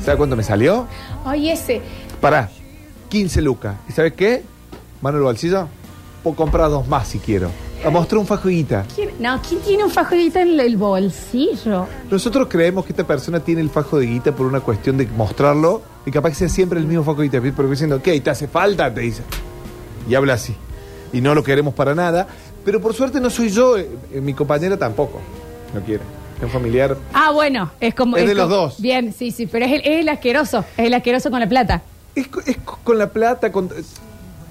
¿Sabes 0.00 0.18
cuánto 0.18 0.36
me 0.36 0.44
salió? 0.44 0.86
Ay, 1.24 1.50
ese. 1.50 1.80
Pará, 2.20 2.50
15 3.08 3.42
lucas. 3.42 3.76
¿Y 3.88 3.92
sabes 3.92 4.12
qué? 4.12 4.42
Mano 5.00 5.16
en 5.18 5.22
el 5.22 5.24
bolsillo, 5.24 5.68
puedo 6.22 6.36
comprar 6.36 6.70
dos 6.70 6.86
más 6.88 7.08
si 7.08 7.18
quiero. 7.18 7.50
A 7.84 7.90
mostrar 7.90 8.18
un 8.18 8.26
fajo 8.26 8.48
de 8.48 8.54
guita. 8.54 8.84
¿Quién, 8.94 9.10
no, 9.20 9.40
¿quién 9.46 9.60
tiene 9.60 9.84
un 9.84 9.90
fajolito 9.90 10.38
en 10.38 10.58
el 10.58 10.76
bolsillo? 10.76 11.86
Nosotros 12.10 12.48
creemos 12.50 12.84
que 12.86 12.92
esta 12.92 13.06
persona 13.06 13.40
tiene 13.40 13.60
el 13.60 13.70
fajo 13.70 13.98
de 13.98 14.06
guita 14.06 14.32
por 14.32 14.46
una 14.46 14.60
cuestión 14.60 14.96
de 14.96 15.06
mostrarlo 15.06 15.82
y 16.06 16.10
capaz 16.10 16.30
que 16.30 16.34
sea 16.36 16.48
siempre 16.48 16.80
el 16.80 16.86
mismo 16.86 17.04
fajo 17.04 17.20
de 17.20 17.28
guita. 17.28 17.40
Pero 17.56 17.68
diciendo, 17.70 18.00
¿qué? 18.02 18.18
¿Te 18.20 18.30
hace 18.30 18.48
falta? 18.48 18.92
Te 18.92 19.02
dice. 19.02 19.22
Y 20.08 20.14
habla 20.14 20.34
así. 20.34 20.54
Y 21.12 21.20
no 21.20 21.34
lo 21.34 21.44
queremos 21.44 21.74
para 21.74 21.94
nada. 21.94 22.26
Pero 22.64 22.80
por 22.80 22.94
suerte 22.94 23.20
no 23.20 23.30
soy 23.30 23.50
yo, 23.50 23.76
eh, 23.78 23.88
eh, 24.12 24.20
mi 24.20 24.32
compañera 24.34 24.76
tampoco. 24.76 25.20
No 25.74 25.80
quiere. 25.82 26.02
Es 26.38 26.42
un 26.44 26.50
familiar. 26.50 26.96
Ah, 27.12 27.30
bueno, 27.30 27.70
es 27.78 27.94
como... 27.94 28.16
Es 28.16 28.26
de 28.26 28.34
los 28.34 28.44
como- 28.46 28.56
dos. 28.56 28.80
Bien, 28.80 29.12
sí, 29.12 29.30
sí, 29.30 29.46
pero 29.46 29.66
es 29.66 29.72
el, 29.72 29.80
es 29.82 30.00
el 30.00 30.08
asqueroso. 30.08 30.64
Es 30.76 30.86
el 30.86 30.94
asqueroso 30.94 31.30
con 31.30 31.40
la 31.40 31.48
plata. 31.48 31.82
Es, 32.14 32.26
co- 32.28 32.40
es 32.44 32.56
co- 32.58 32.78
con 32.82 32.98
la 32.98 33.10
plata, 33.10 33.52
con... 33.52 33.70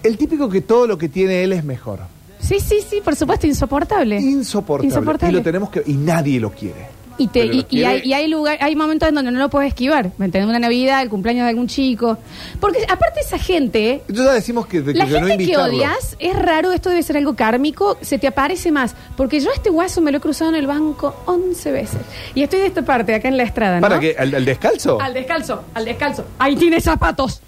El 0.05 0.17
típico 0.17 0.49
que 0.49 0.61
todo 0.61 0.85
lo 0.85 0.97
que 0.97 1.09
tiene 1.09 1.43
él 1.43 1.51
es 1.53 1.63
mejor. 1.63 1.99
Sí, 2.39 2.59
sí, 2.59 2.79
sí, 2.87 3.01
por 3.03 3.15
supuesto, 3.15 3.47
insoportable. 3.47 4.19
Insoportable. 4.19 4.87
Insoportable. 4.87 5.33
Y 5.33 5.37
lo 5.37 5.43
tenemos 5.43 5.69
que... 5.71 5.81
Y 5.85 5.93
nadie 5.93 6.39
lo 6.39 6.51
quiere. 6.51 6.93
Y, 7.17 7.27
te, 7.27 7.45
y, 7.69 7.83
hay, 7.85 8.01
y 8.03 8.13
hay 8.13 8.27
lugar, 8.27 8.57
hay 8.59 8.75
momentos 8.75 9.07
en 9.07 9.15
donde 9.15 9.31
no 9.31 9.39
lo 9.39 9.49
puedes 9.49 9.69
esquivar. 9.69 10.11
¿Me 10.17 10.25
entiendes? 10.25 10.49
Una 10.49 10.59
Navidad, 10.59 11.01
el 11.01 11.09
cumpleaños 11.09 11.45
de 11.45 11.49
algún 11.49 11.67
chico. 11.67 12.17
Porque 12.59 12.85
aparte 12.87 13.21
esa 13.21 13.39
gente, 13.39 14.03
Yo 14.09 14.25
ya 14.25 14.33
decimos 14.33 14.67
que, 14.67 14.81
de 14.81 14.93
que 14.93 14.99
la 14.99 15.05
no 15.05 15.27
gente 15.27 15.45
que 15.45 15.57
odias, 15.57 16.17
es 16.19 16.35
raro, 16.37 16.71
esto 16.71 16.89
debe 16.89 17.01
ser 17.01 17.17
algo 17.17 17.35
kármico, 17.35 17.97
se 18.01 18.19
te 18.19 18.27
aparece 18.27 18.71
más. 18.71 18.95
Porque 19.17 19.39
yo 19.39 19.49
a 19.49 19.53
este 19.53 19.69
guaso 19.69 20.01
me 20.01 20.11
lo 20.11 20.17
he 20.17 20.21
cruzado 20.21 20.51
en 20.51 20.57
el 20.57 20.67
banco 20.67 21.15
11 21.25 21.71
veces. 21.71 22.01
Y 22.35 22.43
estoy 22.43 22.59
de 22.59 22.67
esta 22.67 22.83
parte, 22.83 23.15
acá 23.15 23.29
en 23.29 23.37
la 23.37 23.43
estrada, 23.43 23.77
¿no? 23.77 23.81
¿Para 23.81 23.99
qué? 23.99 24.15
¿Al, 24.19 24.35
al 24.35 24.45
descalzo? 24.45 25.01
Al 25.01 25.13
descalzo, 25.13 25.63
al 25.73 25.85
descalzo. 25.85 26.25
Ahí 26.37 26.55
tiene 26.57 26.81
zapatos. 26.81 27.41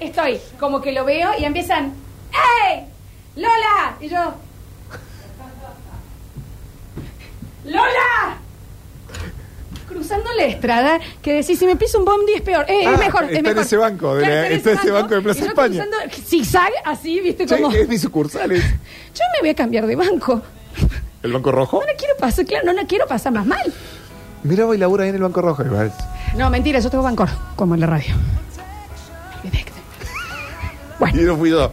Estoy, 0.00 0.40
como 0.58 0.80
que 0.80 0.92
lo 0.92 1.04
veo 1.04 1.30
y 1.38 1.44
empiezan, 1.44 1.92
¡Ey! 2.32 2.84
¡Lola! 3.36 3.96
Y 4.00 4.08
yo, 4.08 4.34
¡Lola! 7.64 8.38
Cruzando 9.88 10.30
la 10.36 10.44
estrada, 10.44 11.00
que 11.20 11.34
decís, 11.34 11.58
si 11.58 11.66
me 11.66 11.76
piso 11.76 11.98
un 11.98 12.04
bondi 12.04 12.32
es 12.34 12.42
peor. 12.42 12.64
Eh, 12.68 12.84
Ah, 12.86 12.92
es 12.94 12.98
mejor, 12.98 13.24
está 13.24 13.32
es 13.32 13.38
en 13.38 13.44
mejor. 13.44 13.62
ese 13.62 13.76
banco, 13.76 14.14
de 14.14 14.22
la- 14.22 14.48
está 14.48 14.70
en 14.72 14.78
ese 14.78 14.90
banco 14.92 15.14
de 15.16 15.20
Plaza 15.20 15.38
y 15.40 15.42
yo 15.42 15.48
España. 15.48 15.84
cruzando 15.84 15.96
zigzag, 16.26 16.70
así, 16.84 17.20
viste, 17.20 17.46
Sí, 17.48 17.54
como... 17.56 17.70
es 17.74 17.88
mi 17.88 17.98
sucursales. 17.98 18.62
Yo 18.64 19.24
me 19.34 19.40
voy 19.40 19.48
a 19.50 19.54
cambiar 19.54 19.86
de 19.86 19.96
banco. 19.96 20.40
¿El 21.22 21.32
Banco 21.32 21.52
Rojo? 21.52 21.80
No 21.80 21.86
la 21.86 21.94
quiero 21.98 22.16
pasar, 22.16 22.46
claro, 22.46 22.64
no 22.66 22.72
la 22.72 22.84
quiero 22.86 23.06
pasar 23.06 23.32
más 23.32 23.44
mal. 23.44 23.60
Mira, 24.44 24.64
voy 24.64 24.78
labura 24.78 25.02
ahí 25.04 25.10
en 25.10 25.16
el 25.16 25.22
Banco 25.22 25.42
Rojo. 25.42 25.62
igual. 25.64 25.92
No, 26.36 26.48
mentira, 26.48 26.78
yo 26.78 26.88
tengo 26.88 27.02
bancor, 27.04 27.28
como 27.56 27.74
en 27.74 27.80
la 27.80 27.86
radio. 27.88 28.14
Y 31.12 31.22
no 31.22 31.36
fui 31.36 31.50
yo. 31.50 31.72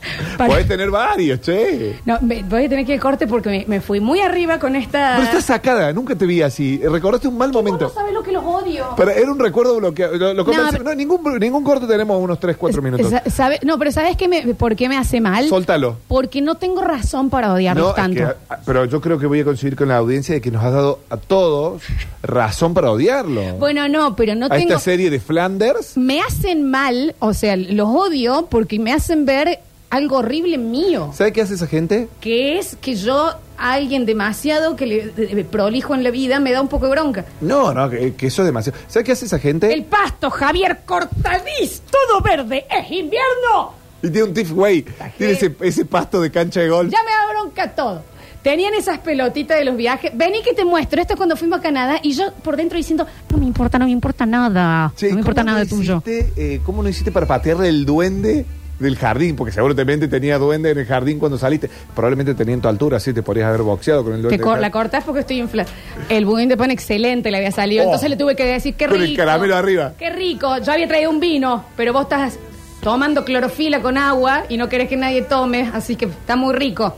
Para- 0.38 0.50
Podés 0.50 0.68
tener 0.68 0.90
varios, 0.90 1.40
che. 1.40 1.96
No, 2.04 2.18
me- 2.20 2.42
voy 2.42 2.64
a 2.64 2.68
tener 2.68 2.86
que 2.86 2.94
ir 2.94 3.00
corte 3.00 3.26
porque 3.26 3.48
me, 3.50 3.64
me 3.66 3.80
fui 3.80 4.00
muy 4.00 4.20
arriba 4.20 4.58
con 4.58 4.76
esta. 4.76 5.12
Pero 5.16 5.24
estás 5.28 5.44
sacada, 5.44 5.92
nunca 5.92 6.14
te 6.16 6.26
vi 6.26 6.42
así. 6.42 6.80
Recordaste 6.82 7.28
un 7.28 7.36
mal 7.38 7.50
Vos 7.50 7.62
momento. 7.62 7.86
no 7.86 7.90
sabes 7.94 8.12
lo 8.14 8.22
que 8.22 8.32
los 8.32 8.44
odio. 8.44 8.86
Pero 8.96 9.10
era 9.10 9.30
un 9.30 9.38
recuerdo 9.38 9.76
bloqueado. 9.76 10.16
Lo, 10.16 10.34
lo 10.34 10.44
pero- 10.44 10.64
no, 10.84 10.94
ningún, 10.94 11.38
ningún 11.38 11.64
corte 11.64 11.86
tenemos 11.86 12.20
unos 12.22 12.38
3, 12.40 12.56
4 12.56 12.82
minutos. 12.82 13.10
Sa- 13.10 13.22
sabe- 13.30 13.60
no, 13.64 13.78
pero 13.78 13.92
¿sabes 13.92 14.16
qué 14.16 14.28
me, 14.28 14.54
por 14.54 14.76
qué 14.76 14.88
me 14.88 14.96
hace 14.96 15.20
mal? 15.20 15.48
Soltalo. 15.48 15.96
Porque 16.08 16.40
no 16.40 16.54
tengo 16.56 16.80
razón 16.82 17.30
para 17.30 17.52
odiarlos 17.52 17.84
No, 17.84 17.90
es 17.90 17.96
tanto. 17.96 18.16
que, 18.16 18.24
ah, 18.48 18.58
pero 18.64 18.84
yo 18.86 19.00
creo 19.00 19.18
que 19.18 19.26
voy 19.26 19.40
a 19.40 19.44
coincidir 19.44 19.76
con 19.76 19.88
la 19.88 19.96
audiencia 19.96 20.34
de 20.34 20.40
que 20.40 20.50
nos 20.50 20.62
has 20.64 20.72
dado 20.72 21.00
a 21.10 21.16
todos 21.16 21.82
razón 22.22 22.74
para 22.74 22.90
odiarlo. 22.90 23.42
Bueno, 23.58 23.88
no, 23.88 24.16
pero 24.16 24.34
no 24.34 24.46
a 24.46 24.48
tengo. 24.50 24.62
esta 24.68 24.78
serie 24.78 25.10
de 25.10 25.20
Flanders. 25.20 25.96
Me 25.96 26.20
hacen 26.20 26.70
mal, 26.70 27.14
o 27.18 27.32
sea, 27.34 27.56
los 27.56 27.88
odio 27.88 28.46
porque 28.50 28.78
me 28.78 28.92
hacen 28.92 29.24
ver 29.24 29.60
algo 29.90 30.18
horrible 30.18 30.56
mío. 30.56 31.10
¿Sabe 31.14 31.32
qué 31.32 31.42
hace 31.42 31.54
esa 31.54 31.66
gente? 31.66 32.08
Que 32.20 32.58
es 32.58 32.76
que 32.80 32.94
yo, 32.94 33.34
a 33.58 33.72
alguien 33.72 34.06
demasiado 34.06 34.76
que 34.76 34.86
le 34.86 35.44
prolijo 35.44 35.94
en 35.94 36.02
la 36.04 36.10
vida, 36.10 36.40
me 36.40 36.52
da 36.52 36.62
un 36.62 36.68
poco 36.68 36.86
de 36.86 36.92
bronca. 36.92 37.24
No, 37.40 37.74
no, 37.74 37.90
que, 37.90 38.14
que 38.14 38.28
eso 38.28 38.42
es 38.42 38.46
demasiado. 38.46 38.78
¿Sabe 38.88 39.04
qué 39.04 39.12
hace 39.12 39.26
esa 39.26 39.38
gente? 39.38 39.72
El 39.72 39.84
pasto, 39.84 40.30
Javier 40.30 40.80
Cortadís, 40.86 41.82
todo 41.90 42.20
verde, 42.22 42.66
es 42.70 42.90
invierno. 42.90 43.74
Y 44.02 44.08
tiene 44.08 44.28
un 44.28 44.32
tiff, 44.34 44.50
güey. 44.52 44.84
Tiene 45.18 45.34
ese, 45.34 45.54
ese 45.60 45.84
pasto 45.84 46.22
de 46.22 46.30
cancha 46.30 46.60
de 46.60 46.68
golf. 46.70 46.90
Ya 46.90 47.02
me 47.02 47.10
da 47.10 47.38
bronca 47.40 47.74
todo. 47.74 48.02
Tenían 48.42 48.72
esas 48.72 48.98
pelotitas 49.00 49.58
de 49.58 49.66
los 49.66 49.76
viajes. 49.76 50.12
Vení 50.14 50.40
que 50.42 50.54
te 50.54 50.64
muestro. 50.64 50.98
Esto 51.02 51.12
es 51.12 51.16
cuando 51.18 51.36
fuimos 51.36 51.58
a 51.58 51.62
Canadá 51.62 51.98
y 52.02 52.12
yo 52.12 52.32
por 52.42 52.56
dentro 52.56 52.78
diciendo, 52.78 53.06
no 53.30 53.36
me 53.36 53.44
importa, 53.44 53.78
no 53.78 53.84
me 53.84 53.90
importa 53.90 54.24
nada. 54.24 54.90
Che, 54.96 55.08
no 55.08 55.16
me 55.16 55.20
importa 55.20 55.42
¿cómo 55.42 55.52
nada 55.52 55.64
no 55.64 55.68
tuyo. 55.68 56.02
eh, 56.06 56.60
¿Cómo 56.64 56.82
no 56.82 56.88
hiciste 56.88 57.12
para 57.12 57.26
patearle 57.26 57.68
el 57.68 57.84
duende 57.84 58.46
del 58.80 58.96
jardín? 58.96 59.36
Porque 59.36 59.52
seguramente 59.52 60.08
tenía 60.08 60.38
duende 60.38 60.70
en 60.70 60.78
el 60.78 60.86
jardín 60.86 61.18
cuando 61.20 61.38
saliste. 61.38 61.70
Probablemente 61.94 62.34
tenía 62.34 62.54
en 62.54 62.60
tu 62.60 62.66
altura, 62.68 62.96
así 62.96 63.12
te 63.12 63.22
podrías 63.22 63.46
haber 63.48 63.62
boxeado 63.62 64.02
con 64.02 64.14
el 64.14 64.18
Te 64.22 64.28
duende. 64.28 64.42
cor- 64.44 64.54
del 64.54 64.62
la 64.62 64.70
cortás 64.72 65.04
porque 65.04 65.20
estoy 65.20 65.38
inflada. 65.38 65.68
El 66.08 66.24
budín 66.26 66.48
de 66.48 66.56
pan 66.56 66.70
excelente 66.72 67.30
le 67.30 67.36
había 67.36 67.52
salido. 67.52 67.82
Oh. 67.82 67.86
Entonces 67.86 68.10
le 68.10 68.16
tuve 68.16 68.34
que 68.34 68.44
decir, 68.44 68.74
qué 68.74 68.86
rico. 68.88 68.98
Con 68.98 69.06
el 69.08 69.16
caramelo 69.16 69.54
arriba. 69.56 69.92
Qué 69.96 70.10
rico. 70.10 70.58
Yo 70.58 70.72
había 70.72 70.88
traído 70.88 71.10
un 71.10 71.20
vino, 71.20 71.64
pero 71.76 71.92
vos 71.92 72.02
estás 72.02 72.38
tomando 72.82 73.24
clorofila 73.24 73.80
con 73.82 73.98
agua 73.98 74.44
y 74.48 74.56
no 74.56 74.68
querés 74.68 74.88
que 74.88 74.96
nadie 74.96 75.22
tome, 75.22 75.70
así 75.72 75.96
que 75.96 76.06
está 76.06 76.34
muy 76.34 76.54
rico. 76.54 76.96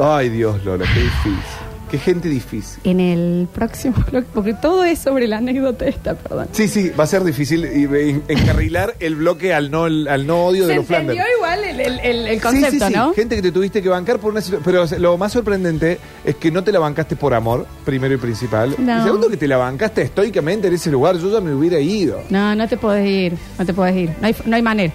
Ay, 0.00 0.28
Dios, 0.28 0.62
Lola, 0.64 0.84
qué 0.94 1.00
difícil. 1.00 1.59
Qué 1.90 1.98
gente 1.98 2.28
difícil. 2.28 2.80
En 2.84 3.00
el 3.00 3.48
próximo 3.52 3.96
bloque, 4.10 4.28
porque 4.32 4.54
todo 4.54 4.84
es 4.84 4.98
sobre 5.00 5.26
la 5.26 5.38
anécdota 5.38 5.86
esta, 5.86 6.14
perdón. 6.14 6.48
Sí, 6.52 6.68
sí, 6.68 6.90
va 6.90 7.04
a 7.04 7.06
ser 7.06 7.24
difícil 7.24 7.64
y- 7.64 8.22
encarrilar 8.32 8.94
el 9.00 9.16
bloque 9.16 9.52
al 9.52 9.70
no, 9.72 9.84
al 9.84 10.26
no 10.26 10.44
odio 10.46 10.64
Se 10.66 10.70
de 10.70 10.76
los 10.76 10.86
Flanders. 10.86 11.18
entendió 11.18 11.36
igual 11.36 11.64
el, 11.64 11.80
el- 11.80 12.00
el- 12.00 12.26
el 12.28 12.40
Sí, 12.40 12.64
sí, 12.70 12.78
sí. 12.80 12.92
¿no? 12.94 13.12
Gente 13.12 13.34
que 13.36 13.42
te 13.42 13.50
tuviste 13.52 13.82
que 13.82 13.88
bancar 13.88 14.18
por 14.20 14.30
una 14.30 14.40
situación. 14.40 14.62
Pero 14.64 14.82
o 14.82 14.86
sea, 14.86 14.98
lo 15.00 15.18
más 15.18 15.32
sorprendente 15.32 15.98
es 16.24 16.36
que 16.36 16.50
no 16.52 16.62
te 16.62 16.70
la 16.70 16.78
bancaste 16.78 17.16
por 17.16 17.34
amor, 17.34 17.66
primero 17.84 18.14
y 18.14 18.18
principal. 18.18 18.74
No. 18.78 19.00
Y 19.00 19.04
segundo, 19.04 19.28
que 19.28 19.36
te 19.36 19.48
la 19.48 19.56
bancaste 19.56 20.02
estoicamente 20.02 20.68
en 20.68 20.74
ese 20.74 20.90
lugar. 20.90 21.16
Yo 21.18 21.30
ya 21.32 21.40
me 21.40 21.52
hubiera 21.54 21.80
ido. 21.80 22.20
No, 22.30 22.54
no 22.54 22.68
te 22.68 22.76
podés 22.76 23.06
ir, 23.08 23.34
no 23.58 23.66
te 23.66 23.74
podés 23.74 23.96
ir, 23.96 24.10
no 24.20 24.26
hay, 24.28 24.36
no 24.46 24.56
hay 24.56 24.62
manera. 24.62 24.92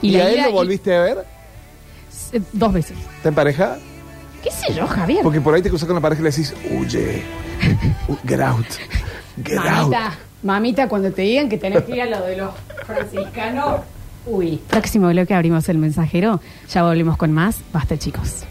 ¿Y, 0.00 0.12
la 0.12 0.24
a 0.24 0.28
él 0.28 0.34
ida 0.38 0.46
lo 0.46 0.52
volviste 0.52 0.94
a 0.94 1.00
ver? 1.00 1.18
y- 2.32 2.36
eh, 2.36 2.42
dos 2.52 2.72
veces. 2.72 2.96
¿Está 3.16 3.30
en 3.30 3.34
pareja? 3.34 3.78
¿Qué 4.44 4.50
sé 4.50 4.74
yo, 4.74 4.86
Javier? 4.86 5.22
Porque 5.22 5.40
por 5.40 5.54
ahí 5.54 5.62
te 5.62 5.70
cruzas 5.70 5.86
con 5.86 5.94
la 5.94 6.02
pareja 6.02 6.20
y 6.20 6.24
le 6.24 6.30
decís, 6.30 6.54
huye. 6.70 7.22
Get 8.28 8.40
out. 8.40 8.66
Get 9.42 9.56
out. 9.56 9.90
Mamita, 9.90 10.12
mamita, 10.42 10.88
cuando 10.88 11.10
te 11.10 11.22
digan 11.22 11.48
que 11.48 11.56
tenés 11.56 11.82
que 11.84 11.96
ir 11.96 12.02
a 12.02 12.06
lo 12.06 12.20
de 12.20 12.36
los 12.36 12.50
franciscanos. 12.86 13.80
Uy. 14.26 14.60
Próximo 14.68 15.08
bloque 15.08 15.32
abrimos 15.32 15.66
el 15.70 15.78
mensajero. 15.78 16.42
Ya 16.70 16.82
volvemos 16.82 17.16
con 17.16 17.32
más. 17.32 17.60
Basta, 17.72 17.96
chicos. 17.96 18.44